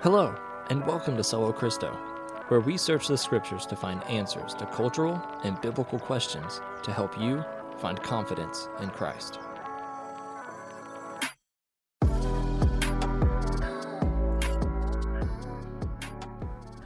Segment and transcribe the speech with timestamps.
[0.00, 0.32] Hello,
[0.70, 1.88] and welcome to Solo Christo,
[2.46, 7.18] where we search the scriptures to find answers to cultural and biblical questions to help
[7.20, 7.44] you
[7.78, 9.40] find confidence in Christ.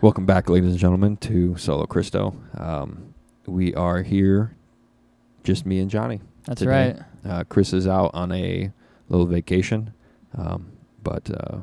[0.01, 2.35] Welcome back, ladies and gentlemen, to Solo Christo.
[2.57, 3.13] Um,
[3.45, 4.57] we are here,
[5.45, 6.23] just me and Johnny.
[6.47, 6.97] That's today.
[7.25, 7.31] right.
[7.31, 8.73] Uh, Chris is out on a
[9.11, 9.93] little vacation,
[10.35, 10.73] um,
[11.03, 11.59] but uh,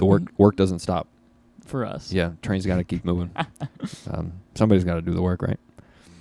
[0.00, 0.28] the work Mm.
[0.38, 1.06] work doesn't stop.
[1.66, 2.12] For us.
[2.12, 3.30] Yeah, train's got to keep moving.
[4.10, 5.58] um, somebody's got to do the work, right?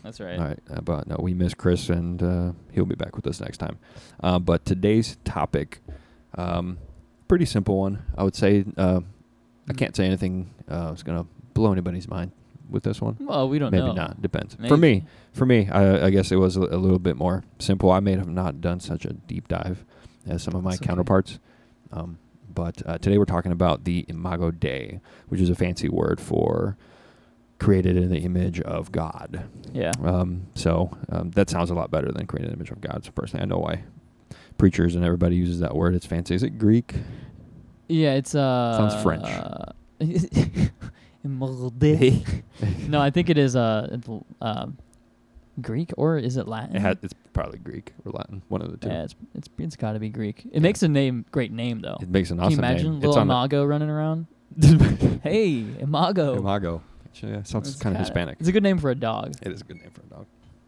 [0.03, 0.37] That's right.
[0.37, 3.39] All right, uh, but no, we miss Chris, and uh, he'll be back with us
[3.41, 3.79] next time.
[4.21, 5.81] Uh, but today's topic,
[6.37, 6.77] um,
[7.27, 8.63] pretty simple one, I would say.
[8.77, 9.01] Uh,
[9.67, 9.77] I Mm.
[9.77, 12.31] can't say anything uh, that's gonna blow anybody's mind
[12.69, 13.17] with this one.
[13.19, 13.93] Well, we don't Maybe know.
[13.93, 14.21] not.
[14.21, 14.55] Depends.
[14.67, 17.89] For me, for me, I, I guess it was a, a little bit more simple.
[17.91, 19.83] I may have not done such a deep dive
[20.27, 20.87] as some of my That's okay.
[20.89, 21.39] counterparts.
[21.91, 22.19] Um,
[22.59, 24.99] but uh, today we're talking about the Imago Dei,
[25.29, 26.75] which is a fancy word for
[27.57, 29.45] created in the image of God.
[29.73, 29.93] Yeah.
[30.03, 33.05] Um, so um, that sounds a lot better than created in the image of God.
[33.05, 33.83] So personally, I know why
[34.57, 35.95] preachers and everybody uses that word.
[35.95, 36.35] It's fancy.
[36.35, 36.95] Is it Greek?
[37.87, 39.23] Yeah, it's uh Sounds French.
[39.25, 39.71] uh,
[42.89, 43.97] no, I think it is uh,
[44.41, 44.77] um,
[45.61, 46.75] Greek or is it Latin?
[46.75, 48.87] It it's probably Greek or Latin, one of the two.
[48.89, 50.45] yeah, it's it's it's got to be Greek.
[50.51, 51.97] It makes a name great name though.
[52.01, 52.99] It makes an Can awesome you imagine name.
[53.01, 54.27] little Imago running around?
[55.23, 56.37] hey, Imago.
[56.37, 56.81] Imago.
[57.21, 58.37] Yeah, sounds kind of Hispanic.
[58.39, 59.33] It's a good name for a dog.
[59.41, 60.25] It is a good name for a dog.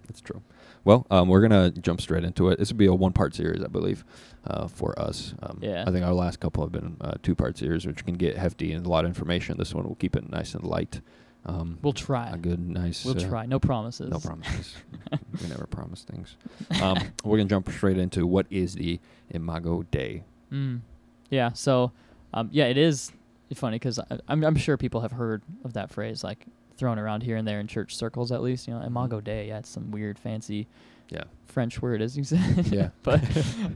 [0.08, 0.42] That's true.
[0.84, 2.58] Well, um, we're gonna jump straight into it.
[2.60, 4.04] This will be a one-part series, I believe,
[4.48, 5.34] uh, for us.
[5.44, 5.84] Um, Yeah.
[5.88, 8.86] I think our last couple have been uh, two-part series, which can get hefty and
[8.86, 9.58] a lot of information.
[9.58, 11.00] This one will keep it nice and light.
[11.46, 12.30] Um, We'll try.
[12.30, 13.04] a good, nice.
[13.04, 13.46] We'll uh, try.
[13.48, 14.10] No promises.
[14.12, 14.76] No promises.
[15.42, 16.36] we never promise things.
[16.82, 19.00] Um, we're gonna jump straight into what is the
[19.32, 20.24] Imago Dei.
[20.52, 20.82] Mm.
[21.30, 21.52] Yeah.
[21.54, 21.92] So,
[22.34, 23.12] um, yeah, it is
[23.56, 26.46] funny because I'm I'm sure people have heard of that phrase like
[26.78, 28.68] thrown around here and there in church circles at least.
[28.68, 29.48] You know, Imago Dei.
[29.48, 30.68] Yeah, it's some weird fancy
[31.10, 31.24] Yeah.
[31.48, 32.68] French word, as you said.
[32.68, 32.90] Yeah.
[33.02, 33.20] but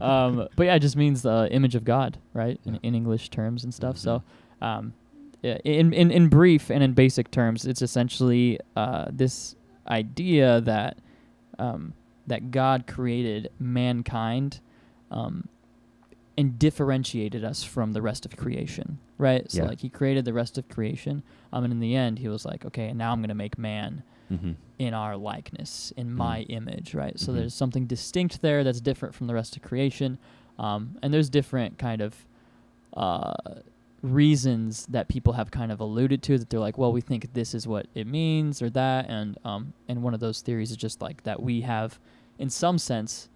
[0.00, 2.60] um, but yeah, it just means the image of God, right?
[2.64, 2.80] In, Yeah.
[2.84, 3.98] in English terms and stuff.
[3.98, 4.22] So,
[4.62, 4.66] Mhm.
[4.66, 4.94] um,
[5.42, 9.54] in in in brief and in basic terms, it's essentially uh, this
[9.88, 10.98] idea that
[11.58, 11.94] um,
[12.26, 14.60] that God created mankind.
[15.10, 15.48] Um,
[16.38, 19.50] and differentiated us from the rest of creation, right?
[19.50, 19.68] So Yeah.
[19.68, 22.66] like he created the rest of creation, um, and in the end he was like,
[22.66, 24.52] okay, now I'm gonna make man Mm-hmm.
[24.78, 26.46] in our likeness, in my Mm.
[26.50, 27.18] image, right?
[27.18, 27.36] So Mhm.
[27.36, 30.18] there's something distinct there that's different from the rest of creation,
[30.58, 32.26] um, and there's different kind of
[32.94, 33.32] uh,
[34.02, 37.54] reasons that people have kind of alluded to that they're like, well, we think this
[37.54, 41.00] is what it means or that, and um, and one of those theories is just
[41.02, 41.98] like that we have,
[42.38, 43.28] in some sense,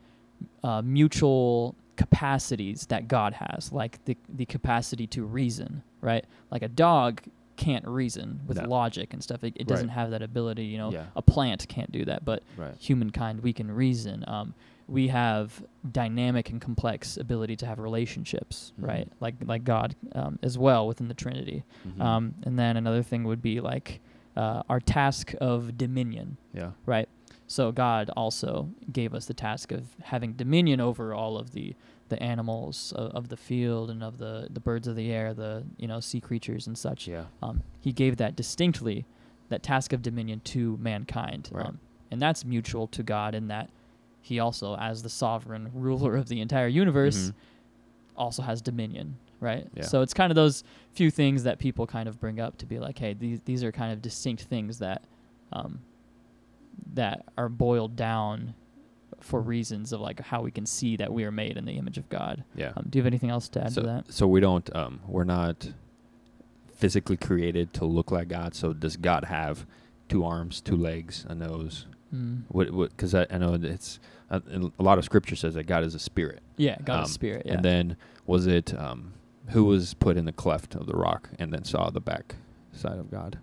[0.63, 6.25] uh, mutual capacities that God has, like the the capacity to reason, right?
[6.51, 7.23] Like a dog
[7.57, 8.67] can't reason with No.
[8.69, 9.45] logic and stuff.
[9.45, 9.95] It, it doesn't Right.
[9.95, 10.91] have that ability, you know.
[10.93, 11.05] Yeah.
[11.15, 12.75] A plant can't do that, but Right.
[12.79, 14.25] humankind we can reason.
[14.27, 14.55] Um,
[14.91, 15.63] we have
[15.93, 18.87] dynamic and complex ability to have relationships, Mhm.
[18.89, 19.09] right?
[19.21, 21.63] Like like God um, as well within the Trinity.
[21.87, 22.01] Mhm.
[22.01, 24.01] Um, and then another thing would be like
[24.37, 26.71] uh, our task of dominion, yeah.
[26.87, 27.09] right?
[27.47, 31.75] So God also gave us the task of having dominion over all of the
[32.09, 35.65] the animals of, of the field and of the the birds of the air, the
[35.79, 37.07] you know sea creatures and such.
[37.09, 37.25] Yeah.
[37.43, 39.05] Um, he gave that distinctly,
[39.49, 41.67] that task of dominion to mankind, Right.
[41.67, 41.79] um,
[42.11, 43.71] and that's mutual to God in that
[44.23, 47.35] he also, as the sovereign ruler of the entire universe, Mhm.
[48.17, 49.67] also has dominion, right?
[49.75, 49.85] Yeah.
[49.85, 52.79] So it's kind of those few things that people kind of bring up to be
[52.79, 55.03] like, hey, these these are kind of distinct things that
[55.53, 55.81] um,
[56.95, 58.55] that are boiled down
[59.21, 61.99] for reasons of like how we can see that we are made in the image
[61.99, 62.45] of God.
[62.55, 62.73] Yeah.
[62.77, 64.13] Um, do you have anything else to add so, to that?
[64.13, 65.73] so we don't um we're not
[66.75, 68.55] physically created to look like God.
[68.55, 69.67] So does God have
[70.09, 71.87] two arms, two legs, a nose?
[72.15, 72.43] Mm.
[72.49, 74.01] What what cuz I, I know it's
[74.31, 74.41] uh,
[74.79, 76.41] a lot of scripture says that God is a spirit.
[76.57, 77.43] Yeah, God Um, is spirit.
[77.47, 77.55] Yeah.
[77.55, 79.13] And then was it um
[79.51, 82.37] who was put in the cleft of the rock and then saw the back
[82.73, 83.39] side of God?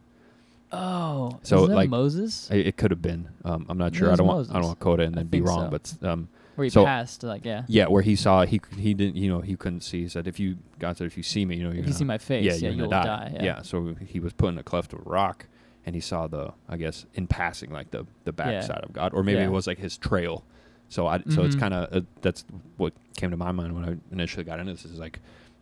[0.72, 3.30] oh, So, like, Moses, It, it could have been.
[3.46, 4.12] Um, I'm not sure.
[4.12, 4.50] I don't want.
[4.50, 5.66] I don't want to quote it and I then be wrong.
[5.66, 5.70] so.
[6.00, 7.64] But um, where he so- passed, like yeah.
[7.68, 9.16] yeah, where he saw he he didn't.
[9.16, 10.04] You know, he couldn't see.
[10.04, 11.96] He said, "If you God said, if you see me, you know, you're If gonna-
[11.98, 13.06] see my face, yeah, yeah, you'll die.
[13.06, 13.38] die.
[13.42, 13.62] yeah.
[13.62, 15.48] So he was put in a cleft of a rock,
[15.88, 18.44] and he saw the, I guess, in passing, like the the Yeah.
[18.44, 19.46] backside of God, or maybe Yeah.
[19.48, 20.44] it was like his trail.
[20.90, 21.60] So I so it's Mhm.
[21.60, 22.44] kind of uh, that's
[22.76, 24.84] what came to my mind when I initially got into this.
[24.86, 25.20] Is like,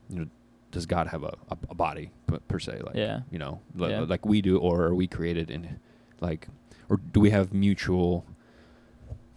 [0.09, 0.25] you know,
[0.71, 2.81] does God have a, a, a body per, per se?
[2.83, 3.21] Like, Yeah.
[3.31, 3.99] you know, li- Yeah.
[4.01, 5.79] like we do, or are we created in,
[6.21, 6.47] like,
[6.89, 8.25] or do we have mutual,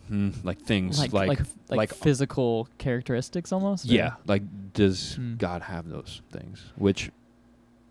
[0.09, 1.39] hmm, like things like like like
[1.69, 3.85] like, like- physical characteristics almost.
[3.85, 4.43] or- yeah, like
[4.73, 5.37] does Hmm.
[5.37, 6.73] God have those things?
[6.77, 7.11] Which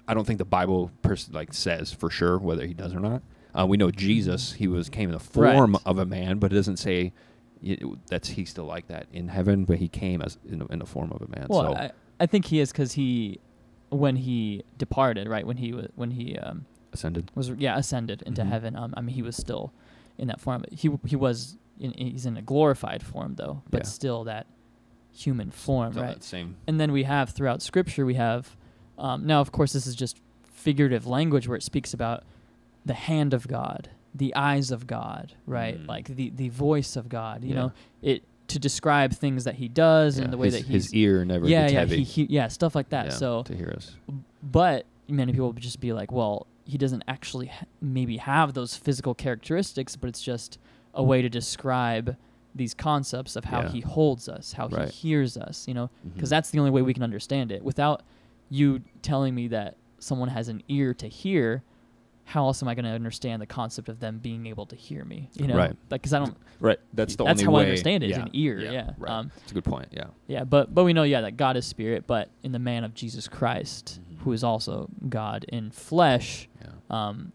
[0.07, 3.21] I don't think the Bible pers- like says for sure whether he does or not.
[3.57, 5.81] Uh, we know Jesus, he was came in the form Right.
[5.85, 7.11] of a man, but it doesn't say
[8.09, 9.65] that's he's still like that in heaven.
[9.65, 11.47] But he came as in, the- in the form of a man.
[11.49, 13.39] Well, so I, I think he is because he,
[13.89, 17.31] when he departed, right when he wa when he um, ascended.
[17.35, 18.49] was yeah ascended into Mhm.
[18.49, 18.75] heaven.
[18.75, 19.73] Um, I mean he was still
[20.17, 20.63] in that form.
[20.71, 23.85] He he was in, he's in a glorified form though, but Yeah.
[23.87, 24.45] still that
[25.11, 26.13] human form, Still right?
[26.15, 26.57] that same.
[26.67, 28.55] And then we have throughout Scripture we have
[28.97, 30.19] um, now of course this is just
[30.51, 32.23] figurative language where it speaks about
[32.85, 35.77] the hand of God, the eyes of God, right?
[35.79, 35.87] Mm.
[35.87, 37.43] Like the the voice of God.
[37.43, 37.55] You Yeah.
[37.55, 37.71] know
[38.01, 40.93] it to describe things that he does Yeah, and the way his, that he's his
[40.93, 41.97] ear never yeah gets yeah heavy.
[41.97, 43.07] he, he yeah stuff like that.
[43.07, 43.95] Yeah, So to hear us.
[44.41, 48.75] but many people would just be like, well, he doesn't actually ha- maybe have those
[48.75, 50.57] physical characteristics, but it's just
[50.93, 52.15] a way to describe
[52.55, 53.69] these concepts of how Yeah.
[53.69, 54.89] he holds us, how Right.
[54.89, 56.31] he hears us, you know, because Mhm.
[56.31, 57.63] that's the only way we can understand it.
[57.63, 58.01] Without
[58.49, 61.63] you telling me that someone has an ear to hear,
[62.25, 65.03] how else am I going to understand the concept of them being able to hear
[65.05, 65.29] me?
[65.33, 65.69] You know, Right.
[65.89, 66.35] Like, because I don't.
[66.59, 66.77] right.
[66.93, 67.61] That's the that's only how way.
[67.61, 68.09] I understand it.
[68.11, 68.59] yeah, an ear.
[68.59, 68.91] Yeah.
[68.97, 69.11] Right.
[69.11, 69.87] Um, That's a good point.
[69.91, 70.07] Yeah.
[70.27, 72.93] yeah, but but we know, yeah, that God is spirit, but in the man of
[72.93, 74.19] Jesus Christ, Mhm.
[74.19, 76.71] who is also God in flesh, Yeah.
[76.89, 77.31] um,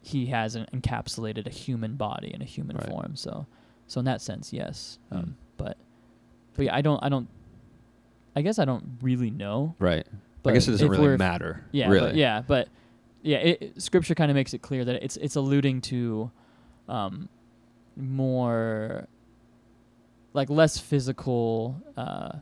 [0.00, 2.86] he has an encapsulated a human body in a human Right.
[2.88, 3.16] form.
[3.16, 3.46] So,
[3.86, 4.98] so in that sense, yes.
[5.10, 5.32] Um, Mm.
[5.58, 5.76] But,
[6.54, 7.28] but yeah, I don't, I don't,
[8.34, 9.74] I guess I don't really know.
[9.78, 10.06] Right.
[10.46, 11.64] But I guess it doesn't really matter.
[11.72, 12.08] Yeah, Really.
[12.08, 12.68] but, yeah, but
[13.22, 16.30] yeah, it, Scripture kind of makes it clear that it's it's alluding to,
[16.88, 17.28] um,
[17.96, 19.08] more,
[20.32, 22.38] like less physical, uh,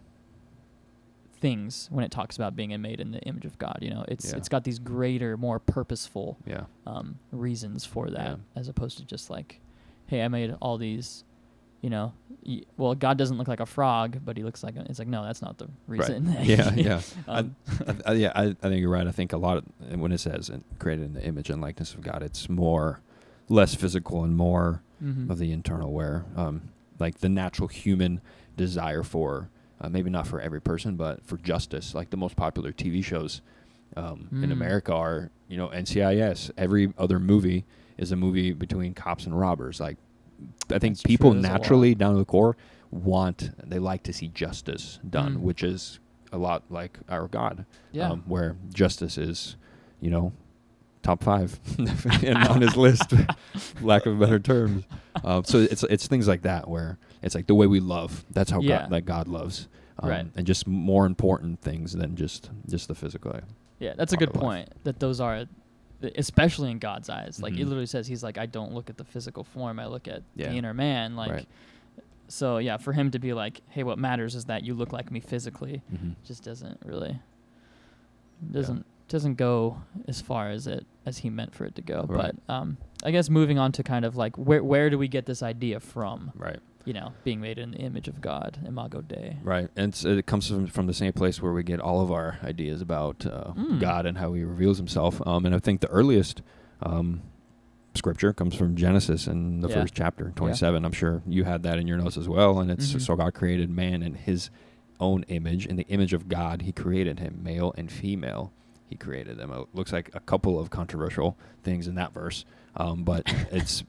[1.41, 3.79] things when it talks about being made in the image of God.
[3.83, 4.37] You know, it's Yeah.
[4.39, 6.65] it's got these greater, more purposeful Yeah.
[6.87, 8.37] um, reasons for that, Yeah.
[8.57, 9.61] as opposed to just like,
[10.07, 11.25] hey, I made all these.
[11.85, 12.15] You know,
[12.79, 15.23] well, God doesn't look like a frog, but he looks like a, it's like no,
[15.23, 16.35] that's not the reason.
[16.35, 16.45] Right.
[16.47, 16.73] Yeah.
[16.75, 17.01] Yeah.
[17.29, 17.55] um,
[17.87, 19.07] I, I, yeah, I, I think you're right.
[19.07, 22.01] I think a lot of when it says created in the image and likeness of
[22.01, 23.01] God, it's more
[23.51, 25.29] less physical and more mhm.
[25.29, 28.23] of the internal, where um, like the natural human
[28.57, 31.95] desire for uh, maybe not for every person, but for justice.
[31.95, 33.43] Like the most popular TV shows
[33.95, 34.53] um, in Mm.
[34.53, 36.51] America are you know NCIS.
[36.57, 37.67] Every other movie
[37.99, 39.81] is a movie between cops and robbers.
[39.81, 39.99] Like
[40.70, 42.56] I think That's people naturally down to the core
[42.91, 45.41] want they like to see justice done, Mm.
[45.41, 45.99] which is
[46.32, 49.56] a lot like our God yeah, um, where justice is,
[50.00, 50.32] you know,
[51.02, 51.58] top five
[52.25, 53.12] and on his list,
[53.82, 54.85] lack of better terms.
[55.23, 58.25] Um, so it's it's things like that where it's like the way we love.
[58.31, 58.82] That's how Yeah.
[58.82, 59.69] God, like God loves,
[59.99, 60.26] um, Right.
[60.37, 63.38] and just more important things than just just the physical.
[63.81, 64.69] yeah, that's a good point.
[64.85, 65.44] That those are,
[66.17, 67.41] especially in God's eyes.
[67.43, 67.65] Like it Mhm.
[67.69, 70.51] literally says, He's like, I don't look at the physical form; I look at Yeah.
[70.51, 71.17] the inner man.
[71.17, 71.49] Like, Right.
[72.29, 75.11] so yeah, for him to be like, hey, what matters is that you look like
[75.11, 76.11] me physically, Mm-hmm.
[76.25, 77.19] just doesn't really
[78.51, 79.77] doesn't doesn't go
[80.09, 82.05] as far as it as he meant for it to go.
[82.09, 82.35] Right.
[82.47, 85.27] But um, I guess moving on to kind of like where where do we get
[85.27, 86.33] this idea from?
[86.35, 89.39] Right, You know, being made in the image of God, Imago Dei.
[89.43, 92.39] right, and it comes from from the same place where we get all of our
[92.45, 93.81] ideas about uh, Mm.
[93.81, 95.27] God and how He reveals Himself.
[95.27, 96.43] Um, and I think the earliest
[96.83, 97.23] um,
[97.95, 99.75] scripture comes from Genesis in the Yeah.
[99.83, 100.85] first chapter, 27.
[100.85, 102.59] I'm sure you had that in your notes as well.
[102.61, 103.01] And it's Mhm.
[103.01, 104.51] so God created man in his
[105.01, 105.65] own image.
[105.67, 108.53] In the image of God, he created him, male and female.
[108.89, 109.51] He created them.
[109.53, 112.45] It looks like a couple of controversial things in that verse,
[112.76, 113.85] um, but it's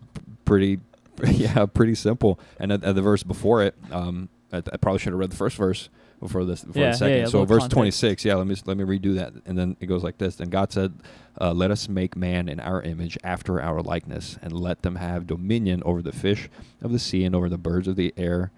[0.45, 0.79] pretty,
[1.27, 2.39] yeah, pretty simple.
[2.59, 5.35] And at, at the verse before it, um, I, I probably should have read the
[5.37, 7.13] first verse before this before Yeah, the second.
[7.13, 9.87] yeah, yeah, so verse 26, yeah, let me let me redo that, and then it
[9.87, 10.35] goes like this.
[10.35, 10.93] Then God said,
[11.39, 15.27] uh, "Let us make man in our image, after our likeness, and let them have
[15.27, 16.49] dominion over the fish
[16.81, 18.51] of the sea, and over the birds of the air,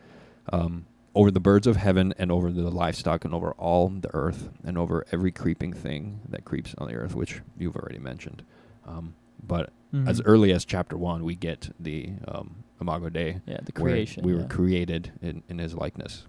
[0.54, 0.86] um,
[1.16, 4.78] over the birds of heaven, and over the livestock, and over all the earth, and
[4.78, 8.44] over every creeping thing that creeps on the earth," which you've already mentioned.
[8.88, 9.72] Um, but
[10.06, 10.24] as Mhm.
[10.26, 14.24] early as chapter one, we get the um, Imago Dei, yeah, the creation.
[14.24, 14.42] we yeah.
[14.42, 16.26] were created in, in His likeness.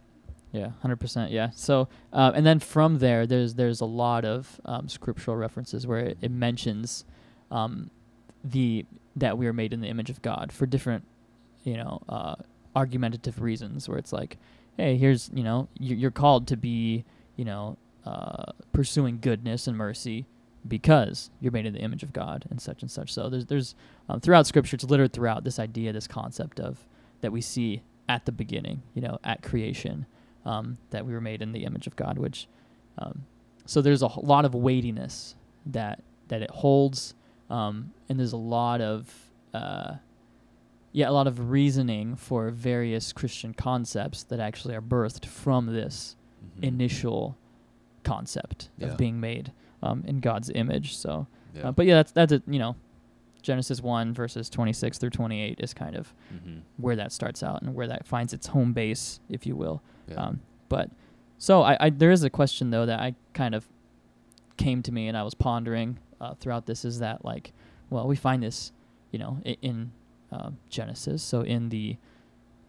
[0.52, 1.30] Yeah, hundred percent.
[1.30, 1.50] Yeah.
[1.50, 5.98] So, uh, and then from there, there's there's a lot of um, scriptural references where
[5.98, 7.04] it, it mentions
[7.50, 7.90] um,
[8.42, 8.86] the
[9.16, 11.04] that we are made in the image of God for different,
[11.64, 12.36] you know, uh,
[12.74, 13.88] argumentative reasons.
[13.88, 14.38] Where it's like,
[14.78, 17.04] hey, here's you know, you- you're called to be,
[17.36, 20.24] you know, uh, pursuing goodness and mercy
[20.66, 23.12] because you're made in the image of God and such and such.
[23.12, 23.74] So there's there's
[24.08, 26.86] um, throughout Scripture, it's littered throughout this idea, this concept of
[27.20, 30.06] that we see at the beginning, you know, at creation
[30.44, 32.18] um, that we were made in the image of God.
[32.18, 32.48] Which,
[32.98, 33.24] um,
[33.66, 35.36] so there's a h- lot of weightiness
[35.66, 37.14] that that it holds,
[37.50, 39.12] um, and there's a lot of,
[39.54, 39.94] uh,
[40.92, 46.16] yeah, a lot of reasoning for various Christian concepts that actually are birthed from this
[46.62, 47.36] initial
[48.04, 48.88] concept Yeah.
[48.88, 50.96] of being made um, in God's image.
[50.96, 51.68] So, Yeah.
[51.68, 52.42] uh, but yeah, that's that's it.
[52.46, 52.76] You know,
[53.42, 56.60] Genesis one verses twenty six through twenty eight is kind of Mhm.
[56.76, 59.82] where that starts out and where that finds its home base, if you will.
[60.08, 60.16] Yeah.
[60.16, 60.90] Um, but
[61.38, 63.68] so I, I there is a question though that I kind of
[64.56, 67.52] came to me and I was pondering uh, throughout this is that like,
[67.90, 68.72] well, we find this,
[69.12, 69.92] you know, in, in
[70.32, 71.96] uh, Genesis, so in the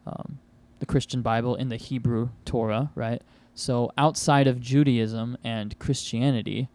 [0.06, 0.38] um,
[0.80, 3.22] the Christian Bible, in the Hebrew Torah, right?
[3.54, 6.70] So outside of Judaism and Christianity,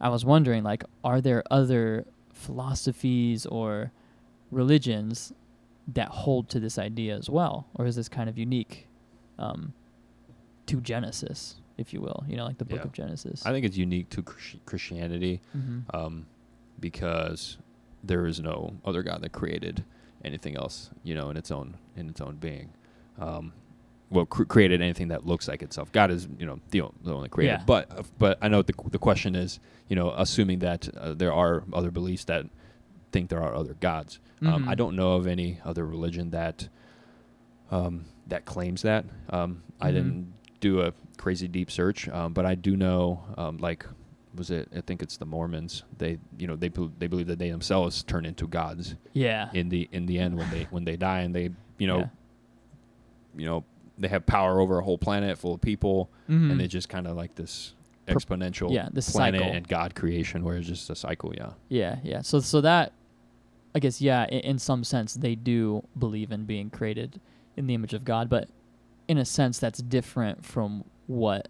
[0.00, 3.92] I was wondering like, are there other philosophies or
[4.50, 5.32] religions
[5.88, 8.88] that hold to this idea as well, or is this kind of unique
[9.38, 9.72] um,
[10.66, 12.24] to Genesis, if you will?
[12.28, 12.84] You know, like the Book Yeah.
[12.84, 13.44] of Genesis.
[13.44, 16.26] I think it's unique to Chris- Christianity hmm um,
[16.80, 17.58] because
[18.02, 19.84] there is no other God that created
[20.24, 22.70] anything else, you know, in its own in its own being.
[23.18, 23.52] Um,
[24.10, 25.90] well, cr- created anything that looks like itself.
[25.92, 27.54] God is, you know, the, o- the only creator.
[27.58, 27.64] Yeah.
[27.66, 29.58] But uh, but I know the the question is,
[29.88, 32.46] you know, assuming that uh, there are other beliefs that
[33.12, 34.18] think there are other gods.
[34.42, 34.76] Um, I Mhm.
[34.76, 36.68] don't know of any other religion that
[37.70, 39.04] um, that claims that.
[39.30, 39.94] Um, I Mhm.
[39.94, 43.86] didn't do a crazy deep search, um, but I do know, um, like,
[44.34, 44.68] was it?
[44.76, 45.84] I think it's the Mormons.
[45.98, 46.68] They, you know, they
[46.98, 49.50] they believe that they themselves turn into gods Yeah.
[49.54, 52.08] in the in the end when they when they die, and they, you know, Yeah.
[53.36, 53.64] you know,
[53.98, 56.50] they have power over a whole planet full of people, Mhm.
[56.50, 57.74] and they just kind of like this
[58.08, 59.54] exponential yeah, this planet cycle.
[59.56, 61.32] and God creation, where it's just a cycle.
[61.34, 61.52] Yeah.
[61.68, 62.20] Yeah, yeah.
[62.22, 62.92] So so that
[63.74, 67.20] I guess yeah, in, in some sense they do believe in being created
[67.56, 68.48] in the image of God, but
[69.08, 71.48] in a sense that's different from what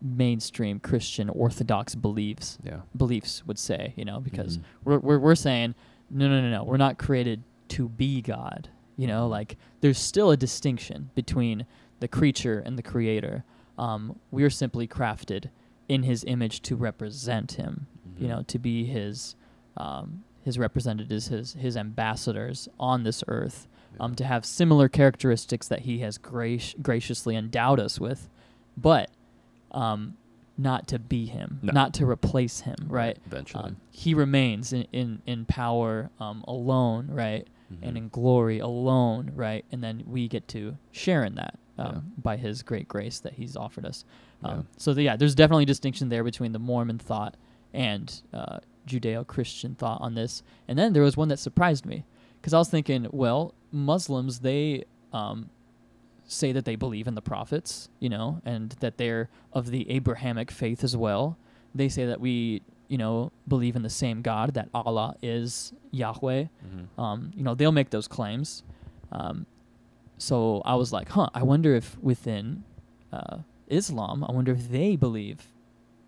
[0.00, 2.80] mainstream Christian orthodox beliefs Yeah.
[2.96, 4.62] beliefs would say, you know, because Mhm.
[4.84, 5.74] we're, we're we're saying
[6.10, 8.68] no no no no, we're not created to be God.
[9.02, 11.66] You know, like there's still a distinction between
[11.98, 13.42] the creature and the creator.
[13.76, 15.50] Um, we are simply crafted
[15.88, 18.30] in his image to represent him you Mhm.
[18.30, 19.34] know, to be his
[19.76, 23.66] um, his representatives, his his ambassadors on this earth,
[23.98, 28.28] um, to have similar characteristics that he has grac- graciously endowed us with,
[28.76, 29.10] but
[29.72, 30.16] um,
[30.56, 31.72] not to be him, No.
[31.72, 33.18] not to replace him, right?
[33.26, 33.64] Eventually.
[33.64, 37.48] Um, he remains in in, in power um, alone, right,
[37.80, 37.98] and Mhm.
[37.98, 41.58] in glory alone, right, and then we get to share in that.
[41.78, 42.00] Um, Yeah.
[42.22, 44.04] By His great grace that He's offered us,
[44.42, 44.62] um, Yeah.
[44.76, 47.36] so the, yeah, there's definitely a distinction there between the Mormon thought
[47.72, 50.42] and uh, Judeo-Christian thought on this.
[50.68, 52.04] And then there was one that surprised me
[52.40, 55.48] because I was thinking, well, Muslims they um,
[56.26, 60.50] say that they believe in the prophets, you know, and that they're of the Abrahamic
[60.50, 61.36] faith as well.
[61.74, 66.44] They say that we, you know, believe in the same God, that Allah is Yahweh.
[66.44, 67.02] Mhm.
[67.02, 68.62] Um, you know, they'll make those claims.
[69.10, 69.46] Um,
[70.18, 72.64] so I was like, huh, I wonder if within
[73.10, 75.38] uh, Islam, I wonder if they believe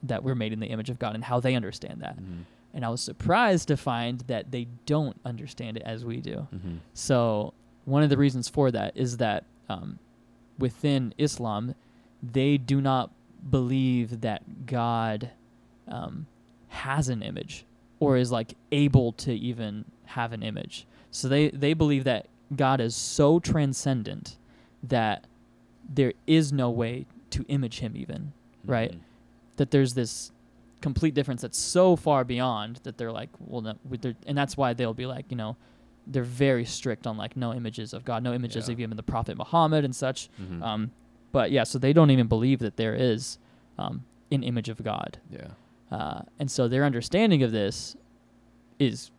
[0.02, 2.16] that we're made in the image of God and how they understand that.
[2.18, 2.44] Mhm.
[2.74, 6.46] And I was surprised to find that they don't understand it as we do.
[6.54, 6.78] Mhm.
[6.92, 7.54] So
[7.86, 9.98] one of the reasons for that is that um,
[10.58, 11.74] within Islam,
[12.22, 13.10] they do not
[13.50, 15.30] believe that God
[15.88, 16.26] um,
[16.74, 17.64] has an image
[18.00, 20.86] or is like able to even have an image.
[21.10, 24.36] So they they believe that God is so transcendent
[24.82, 25.26] that
[25.88, 28.32] there is no way to image him even
[28.64, 28.92] Right.
[28.92, 28.98] Mhm.
[29.56, 30.30] that there's this
[30.80, 33.74] complete difference that's so far beyond that they're like, well, no,
[34.26, 35.56] and that's why they'll be like, you know,
[36.06, 38.74] they're very strict on like no images of God, no images Yeah.
[38.74, 40.28] of even the Prophet Muhammad and such.
[40.40, 40.62] Mhm.
[40.62, 40.90] Um,
[41.32, 43.38] but yeah, so they don't even believe that there is
[43.78, 45.48] um, an image of God, yeah.
[45.90, 47.96] Uh, and so their understanding of this
[48.78, 49.10] is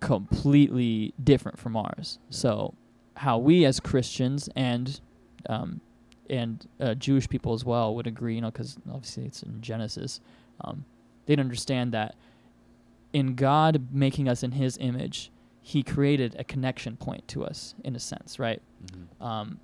[0.00, 2.18] completely different from ours.
[2.30, 2.74] So
[3.16, 5.00] how we as Christians and
[5.48, 5.80] um,
[6.28, 10.20] and uh, Jewish people as well would agree, you know, because obviously it's in Genesis,
[10.60, 10.84] um,
[11.26, 12.14] they'd understand that
[13.12, 15.30] in God making us in His image,
[15.60, 18.62] He created a connection point to us in a sense, right?
[18.86, 19.24] Mhm.
[19.24, 19.58] um,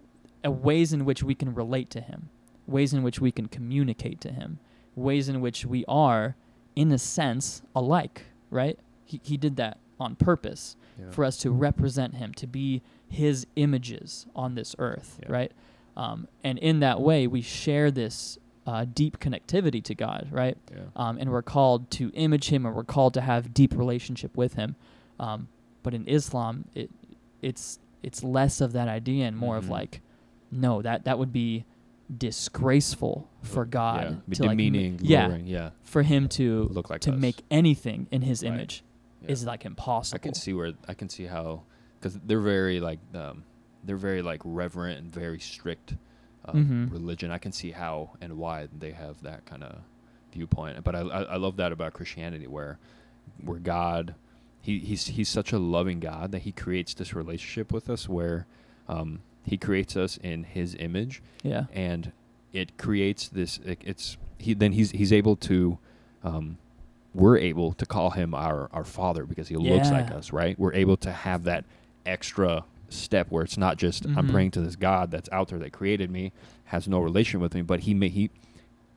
[0.44, 2.28] ways in which we can relate to him,
[2.66, 4.58] ways in which we can communicate to him,
[4.96, 6.34] ways in which we are,
[6.74, 8.78] in a sense, alike, right?
[9.04, 11.10] He, he did that on purpose Yeah.
[11.10, 15.32] for us to represent him, to be his images on this earth, Yeah.
[15.32, 15.52] right?
[15.96, 20.58] Um, and in that way, we share this uh, deep connectivity to God, right?
[20.72, 20.80] Yeah.
[20.96, 24.54] um, and we're called to image him, and we're called to have deep relationship with
[24.54, 24.74] him.
[25.20, 25.46] Um,
[25.84, 26.90] but in Islam, it
[27.42, 29.70] it's it's less of that idea and more of Mhm.
[29.70, 30.00] like,
[30.50, 31.64] no, that that would be
[32.14, 34.34] disgraceful for God Yeah.
[34.34, 35.70] To like, demeaning, yeah, lowering, yeah.
[35.82, 37.20] for him to Look like to us.
[37.20, 38.52] make anything in His Right.
[38.52, 38.82] image
[39.22, 39.32] Yeah.
[39.32, 40.16] is like impossible.
[40.16, 41.62] I can see where I can see how
[41.98, 43.44] because they're very like um,
[43.84, 45.94] they're very like reverent and very strict
[46.44, 46.92] um, Mhm.
[46.92, 47.30] religion.
[47.30, 49.80] I can see how and why they have that kind of
[50.32, 50.82] viewpoint.
[50.84, 52.78] But I, I I love that about Christianity, where
[53.42, 54.14] where God,
[54.60, 58.46] he he's he's such a loving God that he creates this relationship with us where,
[58.88, 61.64] um, he creates us in his image, Yeah.
[61.72, 62.12] and
[62.52, 63.58] it creates this.
[63.64, 65.78] It, it's he then he's he's able to,
[66.24, 66.58] um,
[67.14, 70.58] we're able to call him our our father because he looks like us, right?
[70.58, 71.64] We're able to have that
[72.04, 74.30] extra step where it's not just I'm Mhm.
[74.32, 76.32] praying to this God that's out there that created me,
[76.66, 78.30] has no relation with me, but he ma- he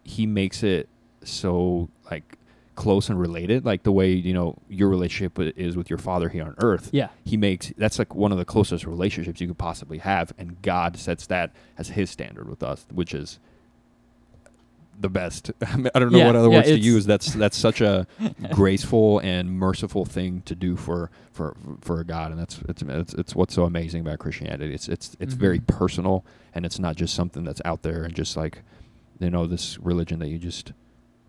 [0.03, 0.89] he makes it
[1.23, 2.37] so like
[2.79, 6.45] close and related, like the way you know your relationship is with your father here
[6.45, 6.89] on earth.
[6.93, 7.09] Yeah.
[7.25, 10.97] He makes that's like one of the closest relationships you could possibly have, and God
[10.97, 13.37] sets that as His standard with us, which is
[14.97, 15.51] the best.
[15.67, 17.05] I, mean, I don't know Yeah, what other yeah, words to use.
[17.05, 18.07] That's that's such a
[18.51, 23.13] graceful and merciful thing to do for for for a God, and that's it's it's,
[23.13, 24.73] it's what's so amazing about Christianity.
[24.73, 25.67] It's it's it's very Mhm.
[25.67, 26.23] personal,
[26.55, 28.61] and it's not just something that's out there and just like
[29.19, 30.71] you know this religion that you just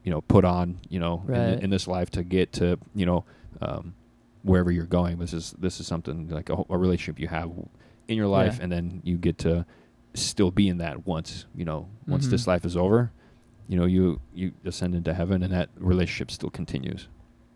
[0.04, 1.62] you know put on you know in, Right.
[1.62, 3.25] in this life to get to you know
[3.61, 3.95] um,
[4.42, 5.19] wherever you're going.
[5.19, 7.50] This is this is something like a, a relationship you have
[8.09, 8.64] in your life, Yeah.
[8.64, 9.66] and then you get to
[10.14, 12.49] still be in that once you know once this Mhm.
[12.49, 13.12] life is over.
[13.69, 17.07] You know, you you ascend into heaven, and that relationship still continues.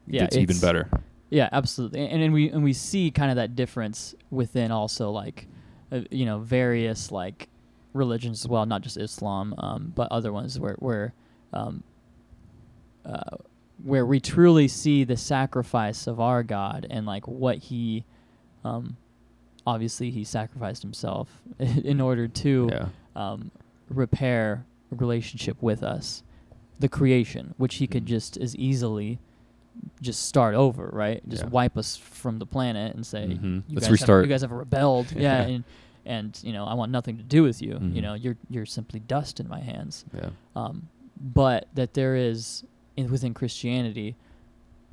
[0.06, 0.88] Yeah, gets even better.
[1.30, 2.06] Yeah, absolutely.
[2.06, 5.48] And, and we and we see kind of that difference within also like
[5.90, 7.48] uh, you know various like
[7.94, 11.14] religions as well, not just Islam, um, but other ones where where
[11.52, 11.82] um,
[13.04, 13.36] uh,
[13.82, 18.04] where we truly see the sacrifice of our God and like what he
[18.64, 18.96] um,
[19.66, 22.88] obviously he sacrificed himself in order to Yeah.
[23.16, 23.50] um,
[23.88, 26.22] repair a relationship with us,
[26.78, 28.08] the creation, which he could Mhm.
[28.08, 29.18] just as easily
[30.00, 31.26] just start over, right?
[31.28, 31.48] Just Yeah.
[31.50, 33.64] wipe us from the planet and say, Mhm.
[33.68, 34.22] you Let's guys restart.
[34.22, 35.64] Have, you guys have rebelled, yeah, and
[36.06, 37.74] and you know I want nothing to do with you.
[37.74, 37.94] Mhm.
[37.94, 40.04] You know, you're you're simply dust in my hands.
[40.14, 40.30] Yeah.
[40.54, 40.88] Um,
[41.20, 42.64] but that there is
[42.96, 44.16] in, within Christianity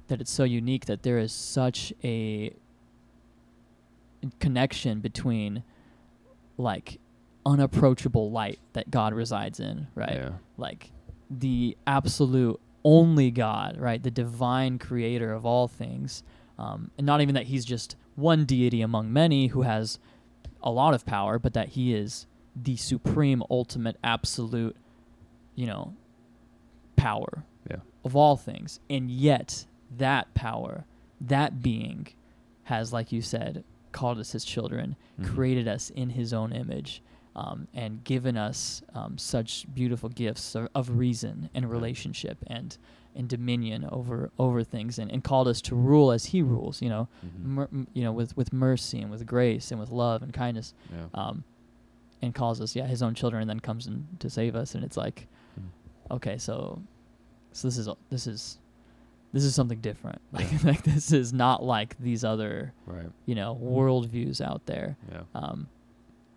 [0.08, 2.54] that it's so unique that there is such a
[4.40, 5.64] connection between
[6.58, 7.00] like
[7.46, 10.16] unapproachable light that God resides in, right?
[10.16, 10.30] Yeah.
[10.58, 10.92] Like
[11.30, 14.02] the absolute only God, right?
[14.02, 16.24] The divine creator of all things.
[16.58, 19.98] Um, and not even that he's just one deity among many who has
[20.62, 24.76] a lot of power, but that he is the supreme, ultimate, absolute,
[25.56, 25.94] you know,
[26.96, 27.44] power.
[28.04, 28.80] Of all things.
[28.90, 29.66] And yet,
[29.98, 30.86] that power,
[31.20, 32.08] that being,
[32.64, 35.26] has, like you said, called us his children, Mhm.
[35.28, 37.02] created us in his own image,
[37.36, 42.78] um, and given us um, such beautiful gifts of, of reason and relationship and
[43.14, 46.82] and dominion over over things, and, and called us to rule as he rules.
[46.82, 47.44] You know, Mhm.
[47.44, 50.74] mer- m- you know, with with mercy and with grace and with love and kindness,
[50.90, 51.08] Yeah.
[51.14, 51.44] um,
[52.22, 54.76] and calls us, yeah, his own children, and then comes in to save us.
[54.76, 55.28] And it's like,
[55.60, 56.16] Mm.
[56.16, 56.82] okay, so,
[57.52, 58.58] so this is this is
[59.34, 60.22] this is something different.
[60.32, 60.60] Like, Yeah.
[60.64, 63.10] like this is not like these other Right.
[63.26, 64.98] you know worldviews out there.
[65.12, 65.22] Yeah.
[65.36, 65.68] Um,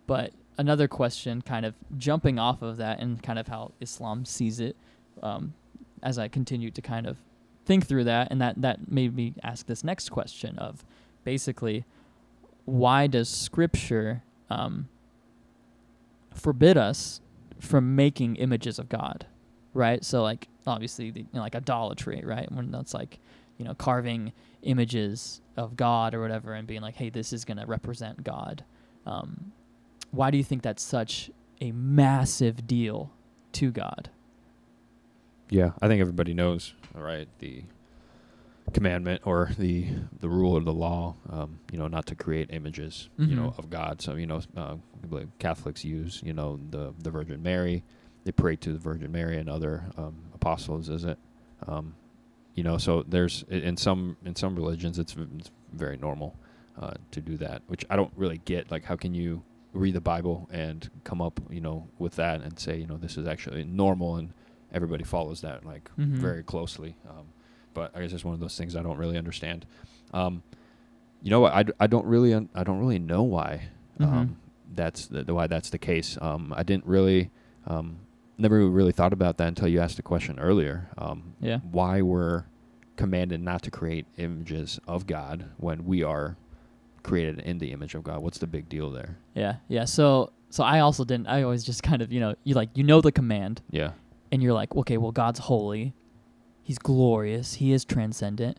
[0.07, 4.59] but another question, kind of jumping off of that, and kind of how Islam sees
[4.59, 4.75] it,
[5.23, 5.53] um,
[6.03, 7.17] as I continued to kind of
[7.65, 10.85] think through that, and that that made me ask this next question of,
[11.23, 11.83] basically,
[12.65, 14.87] why does Scripture um,
[16.33, 17.21] forbid us
[17.59, 19.25] from making images of God,
[19.73, 20.03] right?
[20.03, 22.51] So like obviously the, you know, like idolatry, right?
[22.51, 23.19] When that's like
[23.57, 27.57] you know carving images of God or whatever and being like, hey, this is going
[27.57, 28.63] to represent God.
[29.05, 29.51] Um,
[30.11, 31.29] why do you think that's such
[31.61, 33.11] a massive deal
[33.53, 34.09] to God?
[35.49, 37.63] Yeah, I think everybody knows, right, the
[38.73, 39.85] commandment or the
[40.19, 43.59] the rule or the law, um, you know, not to create images, you know, Mhm.
[43.59, 44.01] of God.
[44.01, 44.75] So you know, uh,
[45.39, 47.83] Catholics use, you know, the the Virgin Mary.
[48.25, 50.89] They pray to the Virgin Mary and other um, apostles.
[50.89, 51.17] Is it?
[51.67, 51.95] Um,
[52.55, 56.35] you know, so there's in some in some religions it's, it's very normal
[56.81, 58.71] uh, to do that, which I don't really get.
[58.71, 62.57] Like, how can you read the Bible and come up, you know, with that and
[62.59, 64.31] say, you know, this is actually normal and
[64.73, 66.15] everybody follows that like Mhm.
[66.15, 66.95] very closely.
[67.09, 67.25] Um,
[67.73, 69.65] but I guess it's one of those things I don't really understand.
[70.13, 70.43] Um,
[71.21, 71.45] you know?
[71.45, 73.63] I, I don't really un- I don't really know why
[73.99, 74.05] Mhm.
[74.05, 74.37] um,
[74.73, 76.17] that's the, why that's the case.
[76.21, 77.31] Um, I didn't really
[77.67, 77.97] um,
[78.37, 80.89] never really thought about that until you asked the question earlier.
[80.97, 81.59] Um, Yeah.
[81.71, 82.45] Why we're
[82.97, 86.37] commanded not to create images of God when we are
[87.03, 88.21] created in the image of God?
[88.21, 89.17] What's the big deal there?
[89.35, 89.85] Yeah, yeah.
[89.85, 91.27] So so I also didn't.
[91.27, 93.91] I always just kind of you know you like you know the command, Yeah.
[94.31, 95.93] and you're like, okay, well, God's holy,
[96.63, 98.57] He's glorious, He is transcendent.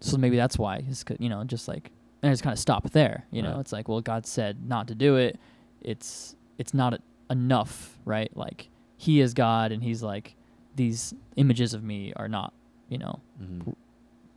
[0.00, 1.90] So maybe that's why He's co- you know just like
[2.22, 3.26] and I just kind of stop there.
[3.30, 3.60] You know, Right.
[3.60, 5.38] it's like, well, God said not to do it.
[5.82, 6.98] It's it's not e-
[7.30, 8.30] enough, right?
[8.36, 10.34] Like He is God, and He's like
[10.76, 12.52] these images of me are not,
[12.90, 13.74] you know, Mhm.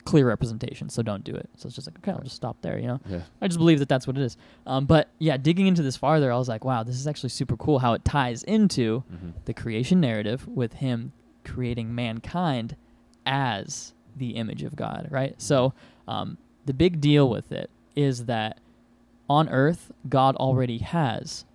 [0.06, 0.90] clear representation.
[0.90, 1.48] So don't do it.
[1.58, 2.80] So it's just like, okay, I'll just stop there.
[2.80, 3.22] You know, Yeah.
[3.42, 4.38] I just believe that that's what it is.
[4.66, 7.56] Um, but yeah, digging into this farther, I was like, wow, this is actually super
[7.58, 9.34] cool how it ties into Mhm.
[9.46, 11.12] the creation narrative with him
[11.44, 12.76] creating mankind
[13.28, 15.40] as the image of God, right?
[15.40, 15.74] So
[16.08, 18.60] um, the big deal with it is that
[19.30, 21.46] on earth, God already has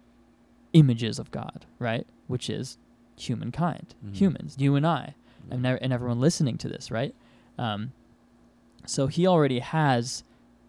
[0.73, 2.07] images of God, right?
[2.29, 2.79] Which is
[3.19, 4.15] humankind, Mhm.
[4.15, 5.15] humans, you and I,
[5.51, 7.15] and, nev- and everyone listening to this, right?
[7.59, 7.93] Um,
[8.87, 10.23] so he already has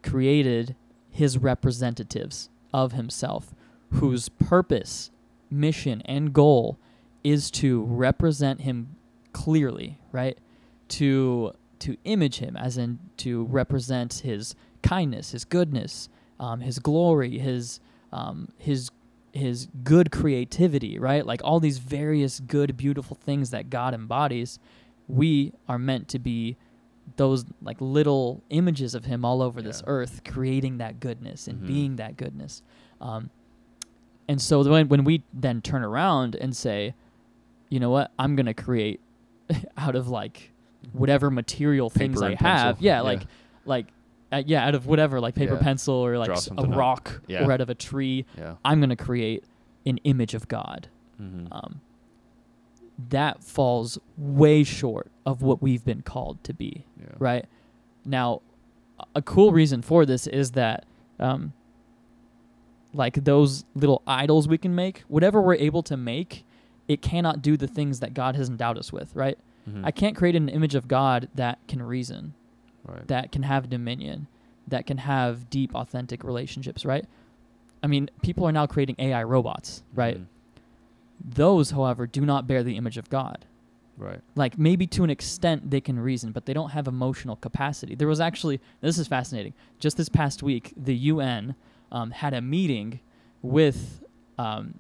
[0.04, 0.76] created
[1.10, 3.54] his representatives of himself,
[3.92, 5.12] whose purpose,
[5.50, 6.78] mission, and goal
[7.24, 8.96] is to represent him
[9.34, 10.38] clearly, right?
[10.90, 17.38] To to image him, as in to represent his kindness, his goodness, um, his glory,
[17.38, 17.80] his
[18.12, 18.90] um, his
[19.38, 21.26] his good creativity, right?
[21.26, 24.60] Like all these various good, beautiful things that God embodies,
[25.08, 26.58] we are meant to be
[27.16, 31.68] those like little images of Him all over this earth, creating that goodness and Mhm.
[31.68, 32.62] being that goodness.
[33.00, 33.30] Um,
[34.28, 36.94] and so when when we then turn around and say,
[37.70, 39.00] you know what, I'm gonna create
[39.78, 40.52] out of like
[40.92, 43.02] whatever material things I have, yeah, Yeah.
[43.02, 43.28] like
[43.66, 43.88] like
[44.32, 45.62] uh, yeah, out of whatever like paper Yeah.
[45.62, 46.78] pencil or like Draw s- a something up.
[46.78, 47.46] rock Yeah.
[47.46, 48.26] or out of a tree.
[48.38, 48.56] Yeah.
[48.66, 49.44] I'm gonna create
[49.86, 50.90] an image of God.
[51.22, 51.48] Mhm.
[51.52, 51.82] Um,
[53.10, 57.06] that falls way short of what we've been called to be yeah.
[57.20, 57.46] right
[58.06, 58.42] now
[59.00, 60.86] a- a cool reason for this is that
[61.20, 61.54] um,
[62.94, 66.44] like those little idols we can make whatever we're able to make
[66.88, 69.38] it cannot do the things that god has endowed us with right
[69.70, 69.82] Mhm.
[69.86, 72.34] i can't create an image of god that can reason
[72.88, 73.08] Right.
[73.08, 74.28] that can have dominion
[74.68, 77.06] that can have deep authentic relationships right
[77.84, 80.26] i mean people are now creating ai robots right Mhm.
[81.24, 83.46] those however do not bear the image of god
[83.98, 84.22] Right.
[84.36, 88.08] like maybe to an extent they can reason but they don't have emotional capacity there
[88.08, 91.56] was actually this is fascinating just this past week the un
[91.92, 93.00] um, had a meeting
[93.42, 94.04] with
[94.38, 94.76] um,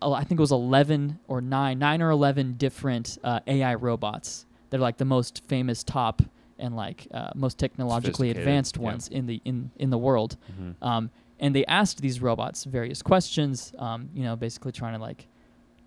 [0.00, 4.78] i think it was 11 or 9 9 or 11 different uh, ai robots they're
[4.80, 6.22] like the most famous top
[6.58, 8.82] and like uh, most technologically advanced yeah.
[8.82, 10.74] ones in the in in the world Mhm.
[10.82, 11.10] um,
[11.40, 15.26] and they asked these robots various questions um, you know basically trying to like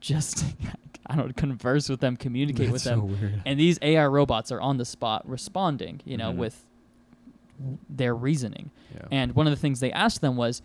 [0.02, 0.44] just
[1.08, 4.62] i don't know, converse with them communicate with them so and these ai robots are
[4.62, 6.38] on the spot responding you know Mhm.
[6.38, 6.66] with
[7.90, 9.08] their reasoning Yeah.
[9.12, 10.62] and one of the things they asked them was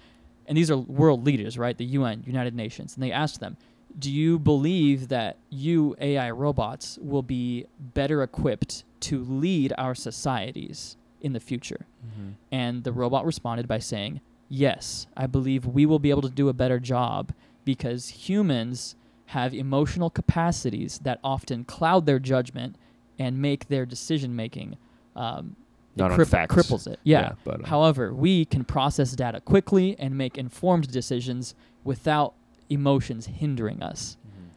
[0.46, 3.56] and these are world leaders right the un united nations and they asked them
[3.98, 10.96] do you believe that you ai robots will be better equipped to lead our societies
[11.20, 12.34] in the future Mhm.
[12.50, 14.20] and the robot responded by saying,
[14.52, 17.32] Yes, I believe we will be able to do a better job
[17.64, 22.74] because humans have emotional capacities that often cloud their judgment
[23.16, 24.76] and make their decision making.
[25.14, 25.54] Um,
[25.94, 26.98] it Not cripples it.
[27.04, 27.32] Yeah.
[27.44, 32.34] but uh, However, we can process data quickly and make informed decisions without
[32.68, 34.48] emotions hindering us Mhm.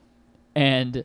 [0.55, 1.03] and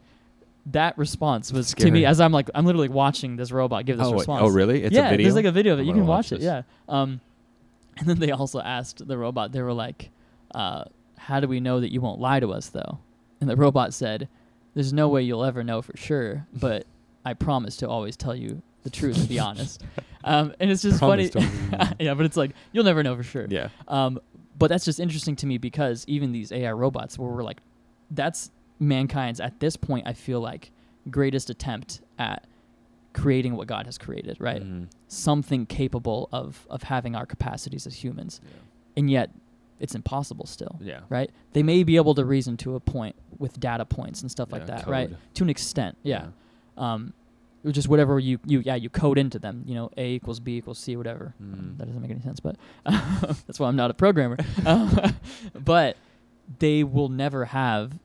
[0.72, 4.06] that response was to me as I'm like I'm literally watching this robot give this
[4.06, 4.42] oh, response.
[4.44, 4.82] oh, really?
[4.82, 5.24] It's yeah, a video.
[5.24, 5.82] there's like a video of it.
[5.82, 6.44] I'm You can watch watch, it.
[6.44, 6.62] Yeah.
[6.88, 7.20] Um,
[7.98, 9.52] and then they also asked the robot.
[9.52, 10.10] They were like,
[10.54, 10.84] uh,
[11.16, 12.98] "How do we know that you won't lie to us, though?"
[13.40, 14.28] And the robot said,
[14.74, 16.86] "There's no way you'll ever know for sure, but
[17.24, 19.82] I promise to always tell you the truth and be honest."
[20.24, 21.48] Um, and it's just Promise funny.
[22.00, 23.46] yeah, but it's like you'll never know for sure.
[23.48, 23.68] yeah.
[23.86, 24.20] Um,
[24.58, 27.60] but that's just interesting to me because even these AI robots, where we're like,
[28.10, 30.70] that's mankind's at this point, I feel like
[31.10, 32.44] greatest attempt at
[33.12, 34.62] creating what God has created, right?
[34.62, 34.88] Mhm.
[35.08, 38.50] Something capable of of having our capacities as humans, Yeah.
[38.96, 39.30] and yet
[39.80, 41.00] it's impossible still, Yeah.
[41.08, 41.30] right?
[41.52, 44.62] They may be able to reason to a point with data points and stuff like
[44.62, 45.10] Yeah, that, right?
[45.34, 46.28] To an extent, yeah.
[46.76, 47.12] Um,
[47.70, 50.78] just whatever you you yeah you code into them, you know, A equals B equals
[50.78, 51.34] C, whatever.
[51.42, 51.76] Mm.
[51.78, 52.56] That doesn't make any sense, but
[53.46, 54.36] that's why I'm not a programmer.
[54.64, 54.96] Um,
[55.64, 55.96] but
[56.60, 57.98] they will never have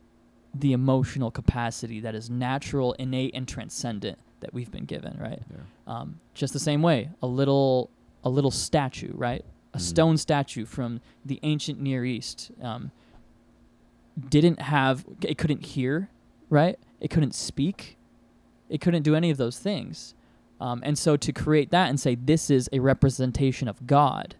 [0.53, 5.41] the emotional capacity that is natural, innate, and transcendent that we've been given, right?
[5.49, 5.57] Yeah.
[5.87, 7.89] Um, just the same way, a little
[8.25, 9.43] a little statue, right?
[9.73, 9.81] A Mhm.
[9.81, 12.91] stone statue from the ancient Near East um,
[14.29, 16.09] didn't have it couldn't hear,
[16.49, 16.77] right?
[17.01, 17.97] It couldn't speak.
[18.69, 20.13] It couldn't do any of those things.
[20.61, 24.35] Um, and so to create that and say this is a representation of God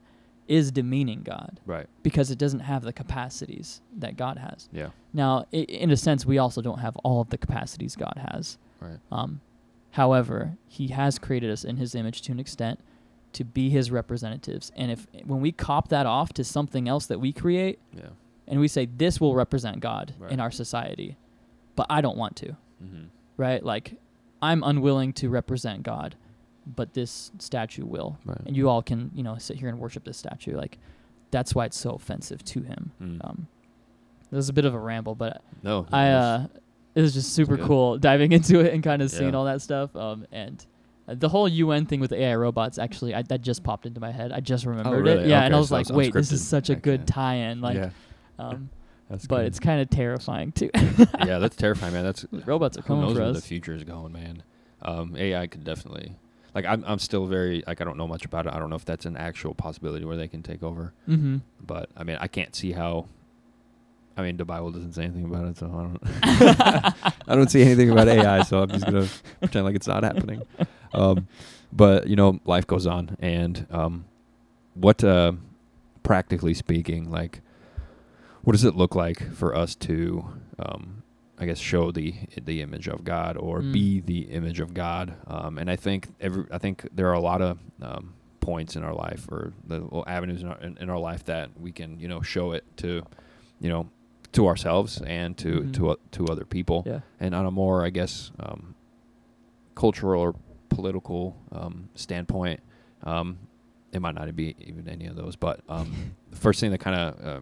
[0.48, 1.88] is demeaning God Right.
[2.04, 4.68] because it doesn't have the capacities that God has.
[4.74, 4.90] Yeah.
[5.14, 8.58] Now, i- in a sense, we also don't have all of the capacities God has.
[8.82, 9.00] Right.
[9.12, 9.40] Um,
[9.92, 12.80] however, He has created us in His image to an extent
[13.34, 14.72] to be His representatives.
[14.76, 18.10] And if when we cop that off to something else that we create, Yeah.
[18.48, 20.32] and we say this will represent God Right.
[20.32, 21.18] in our society,
[21.76, 22.50] but I don't want to,
[22.84, 23.04] Mm-hmm.
[23.38, 23.64] right?
[23.64, 23.98] Like
[24.42, 26.16] I'm unwilling to represent God,
[26.66, 28.18] but this statue will.
[28.26, 28.40] Right.
[28.46, 30.56] And you all can, you know, sit here and worship this statue.
[30.56, 30.78] Like
[31.32, 32.92] that's why it's so offensive to him.
[33.02, 33.20] Mm.
[33.24, 33.48] Um
[34.32, 36.48] it was a bit of a ramble, but no, I it was- uh
[36.96, 37.66] it was just super good.
[37.66, 39.96] cool diving into it and kind of seeing all that stuff.
[39.96, 40.66] Um and
[41.08, 44.00] uh, the whole UN thing with the AI robots actually I, that just popped into
[44.00, 44.32] my head.
[44.32, 45.24] I just remembered Oh, really?
[45.26, 45.28] it.
[45.28, 47.06] Yeah, and I was so like, wait, this is such a good Okay.
[47.08, 47.60] tie-in.
[47.62, 47.90] Like, yeah,
[48.40, 48.70] um,
[49.10, 49.46] that's but good.
[49.48, 50.70] it's kind of terrifying too.
[50.74, 52.06] yeah, that's terrifying, man.
[52.06, 54.44] That's robots are who coming knows for where the future is going, man.
[54.82, 56.16] Um, AI could definitely.
[56.56, 58.54] Like I'm, I'm still very like I don't know much about it.
[58.54, 60.94] I don't know if that's an actual possibility where they can take over.
[61.08, 61.38] Mm-hmm.
[61.62, 63.08] But I mean, I can't see how.
[64.16, 66.96] I mean, the Bible doesn't say anything about it, so I don't.
[67.28, 69.08] I don't see anything about AI, so I'm just gonna
[69.40, 70.44] pretend like it's not happening.
[70.94, 71.28] Um,
[71.72, 74.06] but you know, life goes on, and um,
[74.76, 75.34] what, uh,
[76.04, 77.42] practically speaking, like,
[78.44, 80.26] what does it look like for us to,
[80.60, 81.03] um,
[81.40, 83.74] I guess, show the the image of God or Mm.
[83.74, 85.16] be the image of God?
[85.28, 88.84] Um, and I think every, I think there are a lot of um, points in
[88.84, 92.08] our life or the avenues in our, in, in our life that we can, you
[92.08, 93.04] know, show it to,
[93.60, 93.90] you know,
[94.34, 95.74] to ourselves and to Mhm.
[95.74, 97.00] to o- to other people Yeah.
[97.20, 98.76] and on a more, I guess, um,
[99.76, 100.36] cultural or
[100.70, 102.60] political um, standpoint,
[103.04, 103.38] um,
[103.92, 105.36] it might not be even any of those.
[105.36, 105.92] But um,
[106.32, 107.40] the first thing that kind of uh,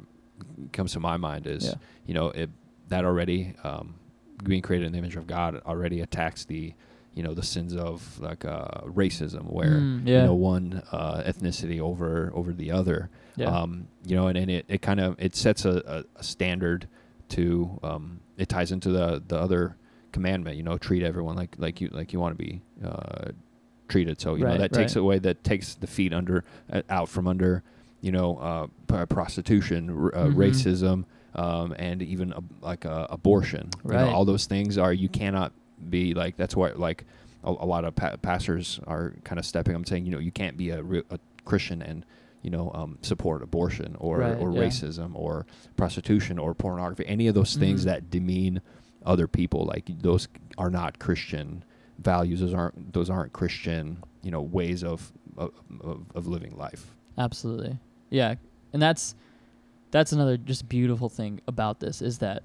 [0.71, 1.73] comes to my mind is, Yeah.
[2.05, 2.49] you know, it
[2.91, 3.95] that already um,
[4.43, 6.73] being created in the image of God already attacks the,
[7.13, 11.79] you know, the sins of like uh, racism, where Mm, you know one uh, ethnicity
[11.79, 13.49] over over the other Yeah.
[13.61, 16.87] um, you know, and, and it, it kind of it sets a, a, a standard
[17.29, 19.77] to um, it ties into the the other
[20.11, 20.57] commandment.
[20.57, 23.31] You know, treat everyone like like you like you want to be uh,
[23.87, 24.19] treated.
[24.19, 27.25] So you Right, know that takes away that takes the feet under uh, out from
[27.27, 27.63] under
[28.01, 30.35] you know uh, prostitution, r- uh, Mhm.
[30.35, 33.69] racism, um, and even like uh, abortion.
[33.85, 35.51] You know, all those things are you cannot
[35.89, 37.05] be like that's why like
[37.43, 40.31] a, a lot of pa- pastors are kind of stepping I'm saying you know you
[40.31, 42.05] can't be a, re- a Christian and
[42.43, 44.61] you know um, support abortion or Right, or yeah.
[44.61, 45.45] racism or
[45.77, 47.85] prostitution or pornography any of those things Mhm.
[47.85, 48.61] that demean
[49.05, 50.27] other people like those
[50.59, 51.63] are not Christian
[51.97, 55.51] values those aren't those aren't Christian you know ways of, of,
[56.13, 57.77] of living life Absolutely.
[58.09, 58.35] Yeah.
[58.73, 59.15] And that's
[59.91, 62.43] that's another just beautiful thing about this is that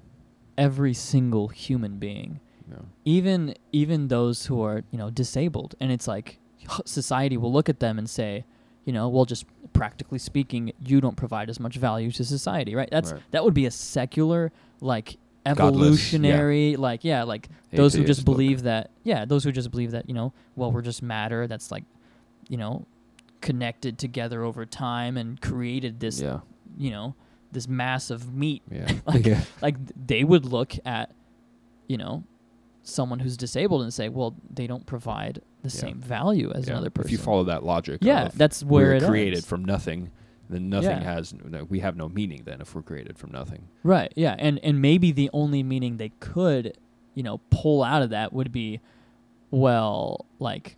[0.58, 2.84] every single human being, know?
[3.04, 6.38] even even those who are, you know, disabled and it's like
[6.84, 8.44] society will look at them and say,
[8.84, 12.88] you know, well just practically speaking, you don't provide as much value to society, right?
[12.90, 13.22] That's Right.
[13.30, 15.68] that would be a secular like Godless, yeah.
[15.68, 18.34] evolutionary like yeah, like those who Atheist just book.
[18.34, 21.70] believe that yeah those who just believe that you know well we're just matter that's
[21.70, 21.84] like
[22.48, 22.84] you know
[23.40, 26.40] connected together over time and created this yeah
[26.76, 27.14] you know
[27.52, 31.12] this mass of meat yeah Like- yeah like they would look at
[31.88, 32.24] you know
[32.82, 35.80] someone who's disabled and say well they don't provide the Yeah.
[35.80, 36.74] same value as Yeah.
[36.74, 39.46] another person if you follow that logic yeah that's where we're it created ends.
[39.46, 40.10] from nothing
[40.48, 44.12] then nothing has no, we have no meaning then if we're created from nothing Right.
[44.14, 44.36] Yeah.
[44.38, 46.76] And and maybe the only meaning they could,
[47.14, 48.80] you know, pull out of that would be,
[49.50, 50.76] well, like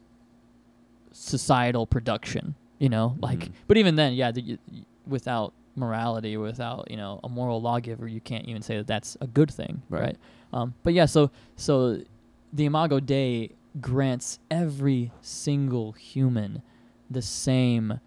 [1.12, 2.54] societal production.
[2.78, 3.40] You know, like.
[3.40, 3.50] Mhm.
[3.66, 8.20] But even then, yeah, the, y- without morality, without you know a moral lawgiver, you
[8.20, 10.02] can't even say that that's a good thing, Right.
[10.02, 10.16] right?
[10.52, 10.74] Um.
[10.82, 12.00] But yeah, so so
[12.52, 16.62] the Imago Dei grants every single human
[17.10, 18.00] the same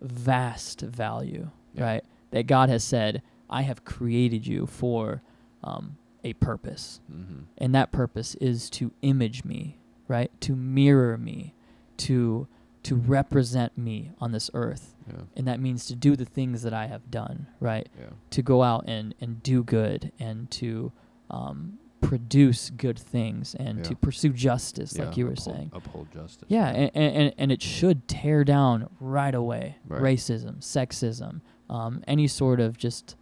[0.00, 1.84] vast value, Yeah.
[1.84, 2.04] right?
[2.30, 5.22] That God has said, I have created you for
[5.64, 7.00] um, a purpose.
[7.12, 7.40] mm-hmm.
[7.58, 10.30] And that purpose is to image me, right?
[10.42, 11.54] To mirror me,
[11.98, 12.46] to
[12.88, 14.94] to represent me on this earth.
[15.08, 17.88] yeah And that means to do the things that I have done, right?
[17.98, 20.92] yeah To go out and, and do good and to
[21.30, 23.84] um, produce good things and Yeah.
[23.84, 25.70] to pursue justice, like you were uphold- saying.
[25.72, 30.00] uphold justice Yeah, and, and, and it should tear down right away Right.
[30.02, 33.16] racism, sexism, um, any sort of just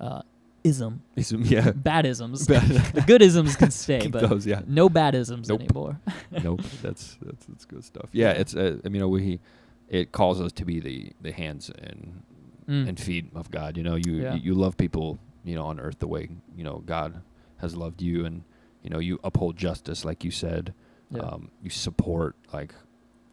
[0.00, 0.22] uh,
[0.68, 2.46] ism, Ism, yeah bad isms.
[2.46, 5.60] Bad- the good isms can stay, Keep but those yeah no bad isms Nope.
[5.62, 6.00] anymore.
[6.46, 9.40] nope that's that's that's good stuff yeah it's uh, I mean we
[9.88, 12.22] it calls us to be the the hands and
[12.68, 12.86] Mm.
[12.86, 14.34] and feet of God you know you Yeah.
[14.34, 17.22] you love people you know on earth the way you know God
[17.62, 18.42] has loved you and
[18.82, 20.74] you know you uphold justice like you said
[21.10, 21.22] Yeah.
[21.22, 22.74] um, you support like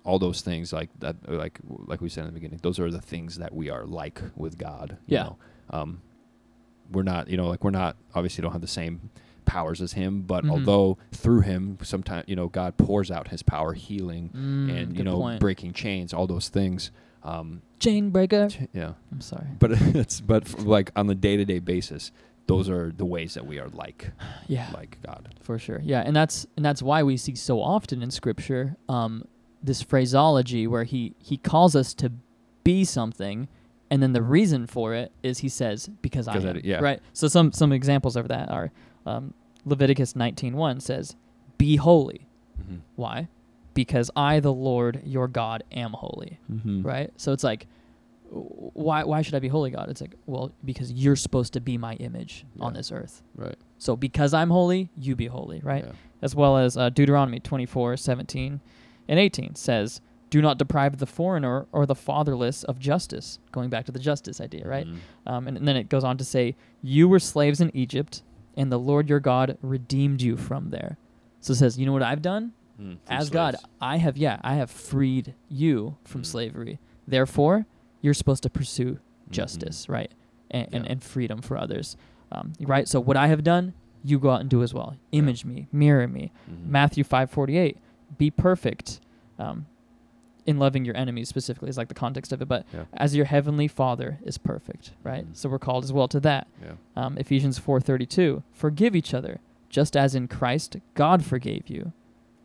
[0.06, 1.60] all those things like that uh, like
[1.92, 4.58] like we said in the beginning those are the things that we are like with
[4.58, 5.24] god you Yeah.
[5.24, 5.36] know?
[5.78, 6.02] um
[6.92, 9.10] we're not you know like we're not obviously don't have the same
[9.46, 10.52] powers as him but Mhm.
[10.52, 15.04] although through him sometimes you know god pours out his power healing Mm, and you
[15.04, 15.40] know point.
[15.40, 16.92] breaking chains all those things
[17.24, 18.48] um chain breaker.
[18.50, 19.48] ch- yeah I'm sorry.
[19.60, 22.12] but it's but f- like on the day-to-day basis
[22.48, 24.12] those are the ways that we are like
[24.48, 24.70] Yeah.
[24.74, 25.34] like God.
[25.42, 25.82] for sure.
[25.84, 29.26] Yeah, and that's and that's why we see so often in scripture um,
[29.64, 32.12] this phraseology where he he calls us to
[32.64, 33.48] be something,
[33.90, 36.62] and then the reason for it is he says because I am.
[36.64, 36.80] yeah.
[36.80, 37.00] Right.
[37.14, 38.72] So some some examples of that are
[39.06, 39.34] um,
[39.66, 41.16] Leviticus 19:1 says,
[41.58, 42.28] "Be holy."
[42.62, 42.78] Mm-hmm.
[42.96, 43.28] Why?
[43.74, 46.40] Because I, the Lord your God, am holy.
[46.52, 46.82] Mm-hmm.
[46.82, 47.12] Right.
[47.18, 47.68] So it's like.
[48.32, 49.88] Why, why should I be holy, God?
[49.88, 53.22] It's like, well, because you're supposed to be my image on this earth.
[53.36, 53.56] Right.
[53.78, 55.86] So because I'm holy, you be holy, right?
[55.86, 55.92] Yeah.
[56.24, 58.60] as well as uh, Deuteronomy 24, 17,
[59.08, 60.02] and 18 says,
[60.36, 63.40] Do not deprive the foreigner or the fatherless of justice.
[63.54, 64.86] Going back to the justice idea, right?
[64.86, 64.98] Mhm.
[65.26, 68.22] Um, and, and then it goes on to say, You were slaves in Egypt,
[68.58, 70.98] and the Lord your God redeemed you from there.
[71.40, 72.52] So it says, You know what I've done?
[72.82, 73.56] Mm, As God.
[73.80, 76.26] I have, yeah, I have freed you from Mm.
[76.26, 76.80] slavery.
[77.08, 77.66] Therefore,
[78.02, 79.32] you're supposed to pursue Mhm.
[79.32, 80.12] justice, right?
[80.52, 80.92] And, and, Yeah.
[80.92, 81.96] and freedom for others,
[82.34, 82.88] um, right?
[82.90, 84.98] So what I have done, you go out and do as well.
[85.14, 86.32] Image me, mirror me.
[86.52, 86.68] Mhm.
[86.70, 87.78] Matthew 5:48,
[88.18, 89.00] be perfect
[89.40, 89.66] um,
[90.46, 92.86] in loving your enemies specifically is like the context of it, but Yeah.
[92.94, 95.26] as your heavenly Father is perfect, right?
[95.26, 95.36] Mhm.
[95.36, 96.48] So we're called as well to that.
[96.62, 96.74] Yeah.
[96.96, 101.94] Um, Ephesians 4:32, forgive each other, just as in Christ God forgave you.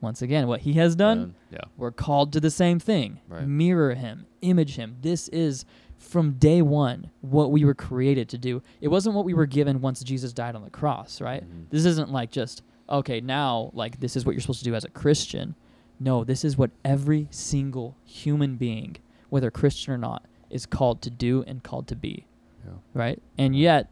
[0.01, 1.61] Once again, what He has done, Yeah.
[1.77, 3.19] we're called to the same thing.
[3.29, 3.47] Right.
[3.47, 4.97] Mirror Him, image Him.
[5.03, 5.67] This is
[5.99, 8.63] from day one what we were created to do.
[8.81, 11.43] It wasn't what we were given once Jesus died on the cross, right?
[11.45, 11.69] Mhm.
[11.69, 14.85] This isn't like just okay, now like this is what you're supposed to do as
[14.85, 15.55] a Christian.
[16.01, 18.97] No, this is what every single human being,
[19.29, 22.27] whether Christian or not, is called to do and called to be,
[22.65, 22.73] Yeah.
[22.95, 23.23] right?
[23.39, 23.89] And yet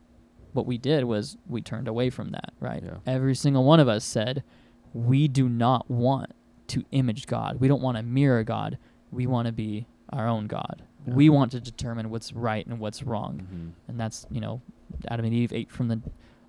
[0.54, 2.82] what we did was we turned away from that, right?
[2.82, 2.96] Yeah.
[3.06, 4.42] Every single one of us said
[4.94, 6.32] we do not want
[6.68, 7.60] to image God.
[7.60, 8.78] We don't want to mirror God.
[9.12, 10.82] We want to be our own God.
[11.06, 11.14] Yeah.
[11.14, 13.72] We want to determine what's right and what's wrong Mhm.
[13.86, 14.62] and that's you know
[15.08, 16.00] Adam and Eve ate from the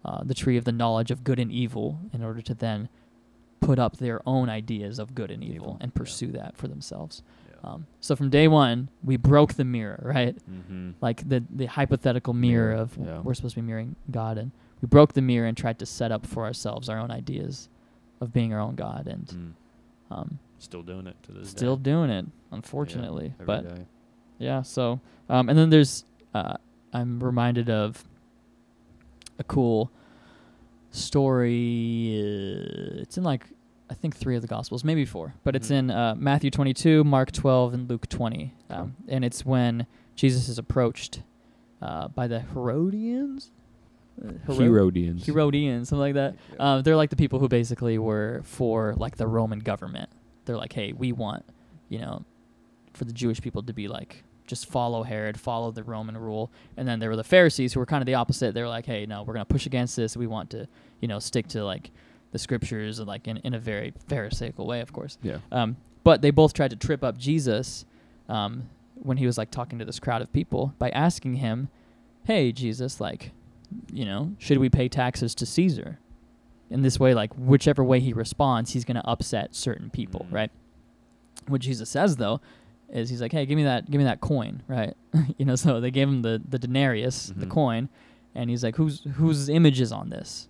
[0.06, 2.88] uh, the tree of the knowledge of good and evil in order to then
[3.60, 5.98] put up their own ideas of good and evil, Evil, and yeah.
[5.98, 7.24] pursue that for themselves.
[7.50, 7.72] Yeah.
[7.72, 10.38] Um, so from day one, we broke the mirror, right?
[10.50, 10.94] Mhm.
[11.02, 13.20] Like the the hypothetical mirror of yeah.
[13.20, 16.12] we're supposed to be mirroring God, and we broke the mirror and tried to set
[16.12, 17.68] up for ourselves our own ideas
[18.22, 20.16] of being our own God, and Mm.
[20.16, 21.58] um, Still doing it to this day.
[21.58, 21.84] still day.
[21.92, 23.34] doing it, Yeah, unfortunately.
[23.46, 23.86] but day.
[24.40, 24.62] yeah.
[24.62, 26.56] So, um, and then there's, uh,
[26.92, 28.06] I'm reminded of
[29.38, 29.90] a cool
[30.92, 32.16] story.
[32.16, 33.46] Uh, it's in like,
[33.90, 35.78] I think three of the Gospels, maybe four, but it's Mhm.
[35.80, 38.54] in uh, Matthew 22, Mark 12, and Luke 20.
[38.70, 41.22] Um, and it's when Jesus is approached
[41.82, 43.52] uh, by the Herodians.
[44.22, 45.26] Uh, Hero- Herodians.
[45.26, 46.36] Herodians, something like that.
[46.54, 46.62] Yeah.
[46.64, 50.10] Uh, they're like the people who basically were for like the Roman government.
[50.46, 51.46] They're like, hey, we want,
[51.88, 52.26] you know,
[52.94, 56.52] for the Jewish people to be like, just follow Herod, follow the Roman rule.
[56.76, 58.54] And then there were the Pharisees who were kind of the opposite.
[58.54, 60.18] They were like, hey, no, we're gonna push against this.
[60.18, 60.68] We want to,
[61.00, 61.92] you know, stick to like
[62.32, 65.18] the scriptures and like in, in a very Pharisaical way, of course.
[65.22, 65.38] Yeah.
[65.52, 67.86] Um, but they both tried to trip up Jesus
[68.28, 71.70] um, when he was like talking to this crowd of people by asking him,
[72.26, 73.32] "Hey, Jesus, like,
[73.94, 76.00] you know, should we pay taxes to Caesar?"
[76.72, 80.34] In this way, like whichever way he responds, he's going to upset certain people, Mhm.
[80.34, 80.52] right?
[81.48, 82.42] What Jesus says though
[82.92, 84.96] is he's like, "Hey, give me that, give me that coin, right?"
[85.38, 87.50] you know, so they gave him the the denarius, the Mhm.
[87.52, 87.90] coin,
[88.36, 90.48] and he's like, "Whose whose image is on this?"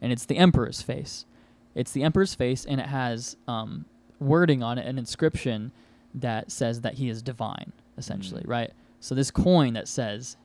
[0.00, 1.26] And it's the emperor's face.
[1.74, 3.84] It's the emperor's face, and it has um,
[4.20, 5.72] wording on it, an inscription
[6.14, 8.48] that says that he is divine, essentially, Mm.
[8.48, 8.72] right?
[9.00, 10.36] So this coin that says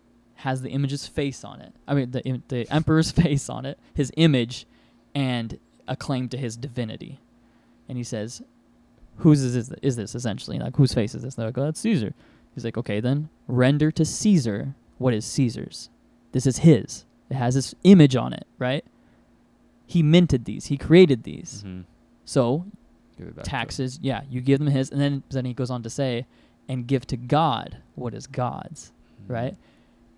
[0.41, 1.73] has the image's face on it.
[1.87, 4.65] I mean, the im- the emperor's face on it, his image,
[5.15, 7.19] and a claim to his divinity.
[7.89, 8.41] And he says,
[9.17, 9.79] "Whose is this?
[9.81, 12.13] Is this essentially like whose face is this?" They're like, "Oh, that's Caesar."
[12.55, 15.89] He's like, "Okay, then render to Caesar what is Caesar's.
[16.31, 17.05] This is his.
[17.29, 18.83] It has his image on it, right?
[19.85, 20.67] He minted these.
[20.67, 21.63] He created these.
[21.65, 21.83] Mhm.
[22.25, 22.65] So
[23.17, 25.69] Give it back to taxes, yeah, you give them his, and then then he goes
[25.71, 26.25] on to say,
[26.69, 28.91] and give to God what is God's,
[29.25, 29.33] Mhm.
[29.33, 29.57] right?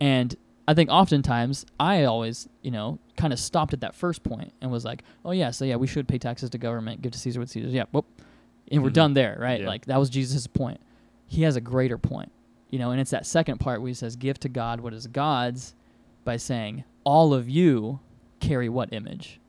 [0.02, 0.36] And
[0.68, 4.70] I think oftentimes I always, you know, kind of stopped at that first point and
[4.72, 7.40] was like, oh yeah, so yeah, we should pay taxes to government, give to Caesar
[7.40, 7.74] what Caesar's.
[7.74, 8.06] Yeah, whoop,
[8.72, 8.94] and we're Mhm.
[8.94, 9.62] done there, right?
[9.62, 9.68] Yeah.
[9.68, 10.80] Like that was Jesus' point.
[11.28, 12.32] He has a greater point,
[12.70, 15.08] you know, and it's that second part where he says, give to God what is
[15.08, 15.76] God's,
[16.26, 18.00] by saying all of you
[18.40, 19.40] carry what image?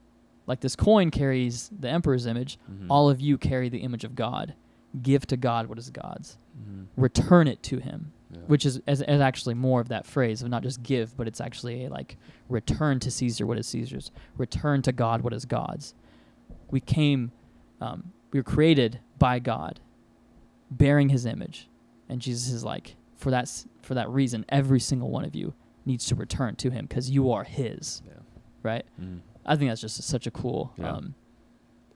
[0.46, 2.86] Like this coin carries the emperor's image, Mhm.
[2.90, 4.54] all of you carry the image of God.
[5.02, 6.36] Give to God what is God's.
[6.60, 6.86] Mhm.
[6.96, 8.38] Return it to Him, Yeah.
[8.48, 11.40] which is, is, is actually more of that phrase of not just give, but it's
[11.40, 12.16] actually a, like
[12.48, 14.10] return to Caesar what is Caesar's.
[14.36, 15.94] Return to God what is God's.
[16.70, 17.30] We came,
[17.80, 19.80] um, we were created by God,
[20.70, 21.68] bearing His image,
[22.08, 23.50] and Jesus is like, for that
[23.82, 25.52] for that reason, every single one of you
[25.84, 28.02] needs to return to Him because you are His.
[28.06, 28.12] Yeah.
[28.62, 28.84] right?
[29.00, 29.20] Mm.
[29.46, 30.92] I think that's just such a cool Yeah.
[30.92, 31.14] um,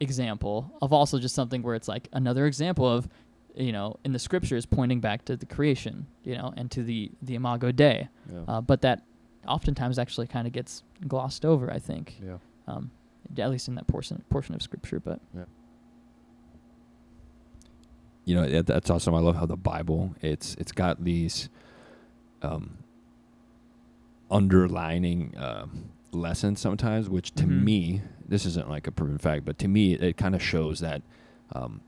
[0.01, 3.09] example of also just something where it's like another example of,
[3.55, 7.11] you know, in the scriptures pointing back to the creation, you know, and to the
[7.22, 8.41] the Imago Dei, Yeah.
[8.49, 9.03] uh, but that
[9.47, 11.70] oftentimes actually kind of gets glossed over.
[11.72, 12.39] I think, yeah.
[12.66, 12.91] um,
[13.39, 14.99] at least in that portion portion of scripture.
[15.01, 15.20] But
[18.25, 19.14] you know that's awesome.
[19.14, 21.49] I love how the Bible it's it's got these
[22.43, 22.79] um,
[24.31, 25.66] underlining uh,
[26.12, 27.62] lessons sometimes, which to Mhm.
[27.64, 31.03] me this isn't like a proven fact, but to me it kind of shows that
[31.53, 31.81] um,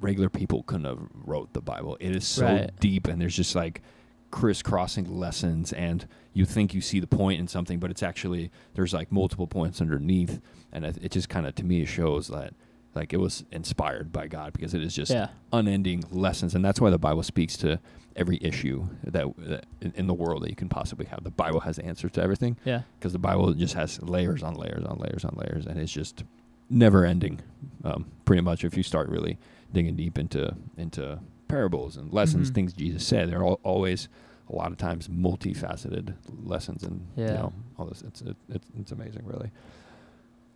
[0.00, 1.96] regular people couldn't have wrote the Bible.
[2.00, 2.70] It is so Right.
[2.80, 3.82] deep, and there's just like
[4.30, 8.94] crisscrossing lessons, and you think you see the point in something, but it's actually there's
[8.94, 10.40] like multiple points underneath,
[10.72, 12.54] and it, it just kind of to me shows that
[12.94, 16.80] like it was inspired by God because it is just yeah, unending lessons, and that's
[16.80, 17.78] why the Bible speaks to
[18.16, 19.64] every issue that, that
[19.94, 21.22] in, the world that you can possibly have.
[21.22, 24.84] The Bible has answers to everything yeah, because the Bible just has layers on layers
[24.84, 26.24] on layers on layers, and it's just
[26.68, 27.40] never ending.
[27.84, 29.38] Um, pretty much, if you start really
[29.72, 32.54] digging deep into into parables and lessons, Mhm.
[32.54, 34.08] things Jesus said, they're all, always
[34.48, 36.14] a lot of times multifaceted
[36.44, 37.32] lessons, and you Yeah.
[37.34, 38.02] know all this.
[38.02, 39.50] It's it, it's it's amazing, really.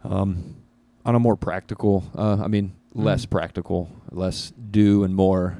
[0.02, 0.56] Um,
[1.04, 3.30] on a more practical, uh, I mean, less Mm.
[3.30, 5.58] practical, less do and more.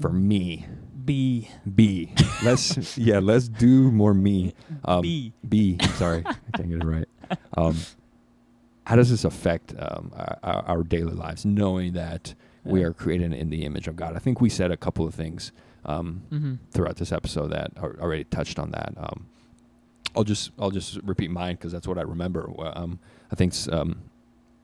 [0.00, 0.66] For me,
[1.04, 2.12] B be
[2.44, 2.98] less.
[2.98, 4.52] yeah, let's do more me.
[4.84, 5.32] Um, B.
[5.48, 5.78] B.
[5.94, 7.08] Sorry, I can't get it right.
[7.56, 7.76] Um,
[8.86, 12.34] how does this affect um, our, our daily lives, knowing that
[12.64, 14.14] we are created in the image of God?
[14.14, 15.50] I think we said a couple of things
[15.86, 16.54] um, Mm-hmm.
[16.72, 18.92] throughout this episode that already touched on that.
[18.96, 19.26] Um,
[20.16, 22.50] I'll just I'll just repeat mine because that's what I remember.
[22.58, 22.98] Um,
[23.30, 23.98] I think um,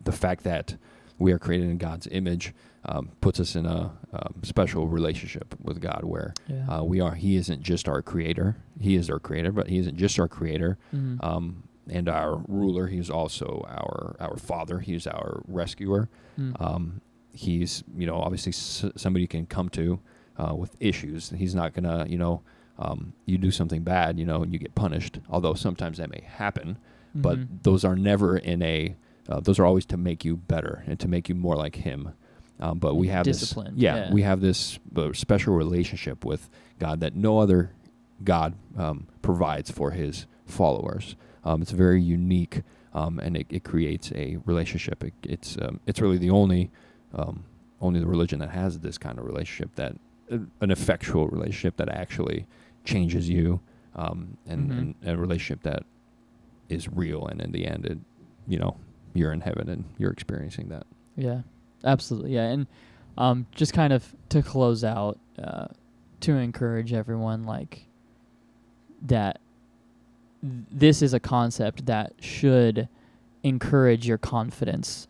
[0.02, 0.76] the fact that
[1.18, 5.80] we are created in God's image um, puts us in a um, special relationship with
[5.80, 6.66] God, where Yeah.
[6.68, 7.14] uh, we are.
[7.14, 10.78] He isn't just our creator; He is our creator, but He isn't just our creator
[11.20, 12.86] um, and our ruler.
[12.88, 14.80] He's also our our father.
[14.80, 16.08] He's our rescuer.
[16.38, 16.60] Mm.
[16.60, 17.00] Um,
[17.34, 20.00] he's you know obviously s- somebody you can come to
[20.38, 21.30] uh, with issues.
[21.30, 22.42] He's not gonna you know
[22.84, 25.14] um, you do something bad you know and you get punished.
[25.30, 26.76] Although sometimes that may happen,
[27.16, 27.22] Mhm.
[27.26, 28.94] but those are never in a.
[29.28, 32.10] Uh, those are always to make you better and to make you more like Him.
[32.58, 34.12] Um, but we have Discipline, This, yeah, yeah.
[34.12, 37.70] we have this uh, special relationship with God that no other
[38.24, 41.16] God um, provides for His followers.
[41.44, 42.62] Um, it's very unique,
[42.94, 45.02] um, and it, it creates a relationship.
[45.04, 46.70] It, it's um, it's really the only
[47.14, 47.44] um,
[47.80, 49.92] only the religion that has this kind of relationship that
[50.30, 52.46] uh, an effectual relationship that actually
[52.84, 53.60] changes you,
[53.94, 54.78] um, and, Mhm.
[55.02, 55.84] and a relationship that
[56.68, 57.26] is real.
[57.26, 57.98] And in the end, it
[58.48, 58.76] you know
[59.14, 60.86] you're in heaven and you're experiencing that.
[61.16, 61.42] Yeah,
[61.84, 62.34] absolutely.
[62.34, 62.66] Yeah, and
[63.18, 65.66] um, just kind of to close out, uh,
[66.20, 67.86] to encourage everyone, like
[69.02, 69.40] that.
[70.40, 72.88] th- This is a concept that should
[73.42, 75.08] encourage your confidence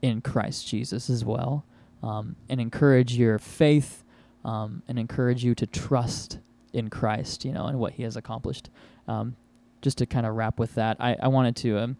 [0.00, 1.64] in Christ Jesus as well,
[2.02, 4.02] um, and encourage your faith,
[4.44, 6.38] um, and encourage you to trust
[6.72, 8.70] in Christ, you know, and what He has accomplished.
[9.08, 9.36] Um,
[9.80, 11.96] just to kind of wrap with that, I, I wanted to um,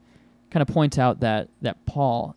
[0.51, 2.37] kind of point out that that Paul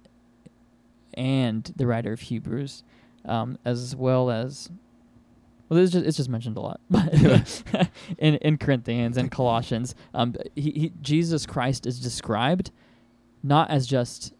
[1.13, 2.83] and the writer of Hebrews,
[3.25, 4.69] um, as well as
[5.69, 7.13] well, it's just, it's just mentioned a lot, but
[8.17, 12.71] in in Corinthians and Colossians, um, he, he, Jesus Christ is described
[13.43, 14.33] not as just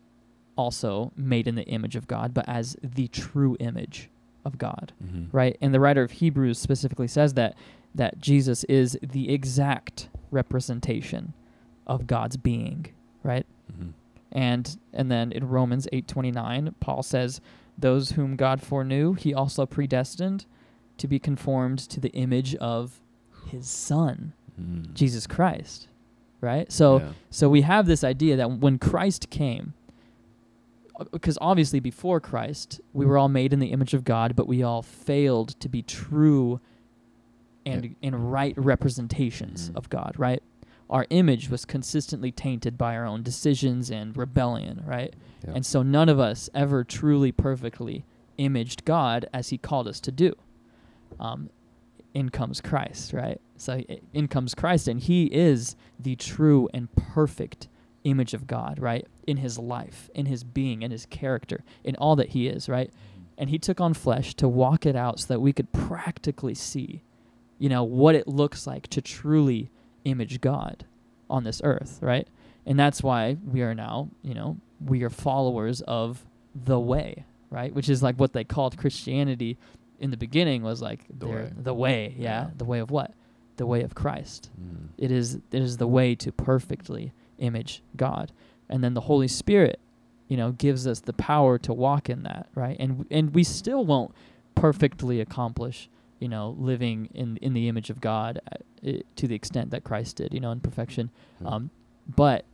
[0.57, 4.09] also made in the image of God, but as the true image
[4.43, 5.35] of God, Mm-hmm.
[5.35, 5.57] right?
[5.61, 7.55] And the writer of Hebrews specifically says that
[7.95, 11.33] that Jesus is the exact representation
[11.87, 12.87] of God's being,
[13.23, 13.45] right?
[13.71, 13.89] Mm-hmm.
[14.31, 17.39] And and then in Romans 8:29, Paul says,
[17.77, 20.45] "Those whom God foreknew, he also predestined
[20.97, 23.01] to be conformed to the image of
[23.49, 24.93] his son, Mm-hmm.
[24.93, 25.87] Jesus Christ."
[26.41, 26.71] Right?
[26.71, 27.11] So Yeah.
[27.29, 29.73] so we have this idea that when Christ came
[31.11, 34.63] because obviously before Christ, we were all made in the image of God, but we
[34.63, 36.61] all failed to be true
[37.65, 39.75] and and right representations Mhm.
[39.77, 40.41] of God, right?
[40.89, 45.13] Our image was consistently tainted by our own decisions and rebellion, right?
[45.43, 45.53] Yeah.
[45.55, 48.05] And so none of us ever truly perfectly
[48.37, 50.33] imaged God as he called us to do.
[51.19, 51.49] Um,
[52.13, 53.41] in comes Christ, right?
[53.57, 53.81] So
[54.13, 57.67] in comes Christ, and he is the true and perfect
[58.03, 59.07] image of God, right?
[59.25, 62.91] In his life, in his being, in his character, in all that he is, right?
[63.37, 67.01] And he took on flesh to walk it out so that we could practically see,
[67.59, 69.69] you know, what it looks like to truly
[70.03, 70.85] image God
[71.29, 72.27] on this earth, right?
[72.65, 77.73] And that's why we are now, you know, we are followers of the way, right?
[77.73, 79.57] Which is like what they called Christianity
[79.99, 81.51] in the beginning was like The way.
[81.55, 82.49] the way, yeah, Yeah.
[82.57, 83.13] the way of what?
[83.57, 84.49] the way of Christ.
[84.61, 84.89] Mm.
[84.97, 88.33] It is it is the way to perfectly image God.
[88.67, 89.79] And then the Holy Spirit,
[90.27, 92.75] you know, gives us the power to walk in that, right?
[92.81, 94.13] And and we still won't
[94.55, 95.87] perfectly accomplish,
[96.25, 100.15] you know, living in in the image of God uh, to the extent that Christ
[100.15, 101.11] did, you know, in perfection.
[101.39, 101.51] Mm.
[101.51, 101.69] Um,
[102.07, 102.45] but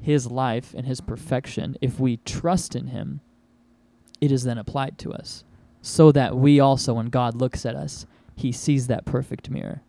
[0.00, 3.20] his life and his perfection, if we trust in him,
[4.20, 5.44] it is then applied to us.
[5.80, 9.82] So that we also, when God looks at us, he sees that perfect mirror.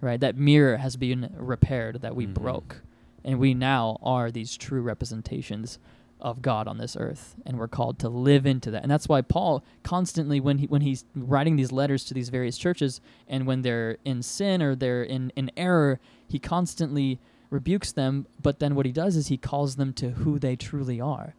[0.00, 0.20] Right?
[0.20, 2.34] That mirror has been repaired that we Mhm.
[2.34, 2.82] broke.
[3.24, 5.80] And we now are these true representations
[6.22, 7.34] of God on this earth.
[7.44, 8.82] And we're called to live into that.
[8.82, 12.56] And that's why Paul constantly when he when he's writing these letters to these various
[12.56, 17.18] churches and when they're in sin or they're in, in error, he constantly
[17.50, 21.00] rebukes them, but then what he does is he calls them to who they truly
[21.00, 21.34] are.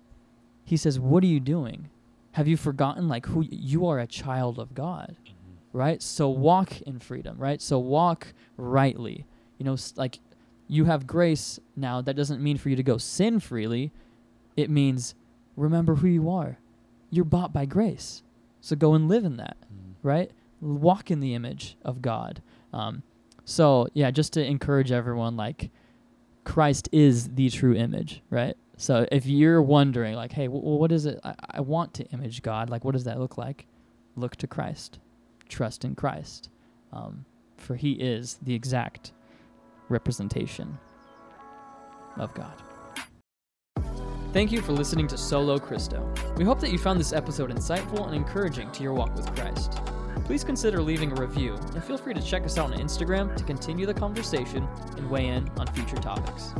[0.63, 1.89] He says, "What are you doing?
[2.33, 5.77] Have you forgotten like who you are a child of God?" Mm-hmm.
[5.77, 6.01] Right?
[6.03, 7.61] So walk in freedom, right?
[7.61, 9.25] So walk rightly.
[9.57, 10.19] You know, s- like
[10.67, 13.91] you have grace now, that doesn't mean for you to go sin freely.
[14.55, 15.15] It means
[15.55, 16.57] remember who you are.
[17.09, 18.23] You're bought by grace.
[18.61, 19.95] So go and live in that Mm.
[20.03, 20.31] right?
[20.61, 22.41] Walk in the image of God.
[22.71, 23.03] Um,
[23.45, 25.69] so yeah, just to encourage everyone, like
[26.45, 28.55] Christ is the true image, right?
[28.77, 31.19] So if you're wondering, like, hey, w- what is it?
[31.23, 32.69] I-, I want to image God.
[32.69, 33.65] Like, what does that look like?
[34.15, 34.99] Look to Christ.
[35.47, 36.49] Trust in Christ,
[36.91, 37.25] um,
[37.57, 39.11] for He is the exact
[39.89, 40.77] representation
[42.17, 42.53] of God.
[44.33, 46.11] Thank you for listening to Solo Christo.
[46.37, 49.79] We hope that you found this episode insightful and encouraging to your walk with Christ.
[50.25, 53.43] Please consider leaving a review and feel free to check us out on Instagram to
[53.43, 54.67] continue the conversation
[54.97, 56.51] and weigh in on future topics.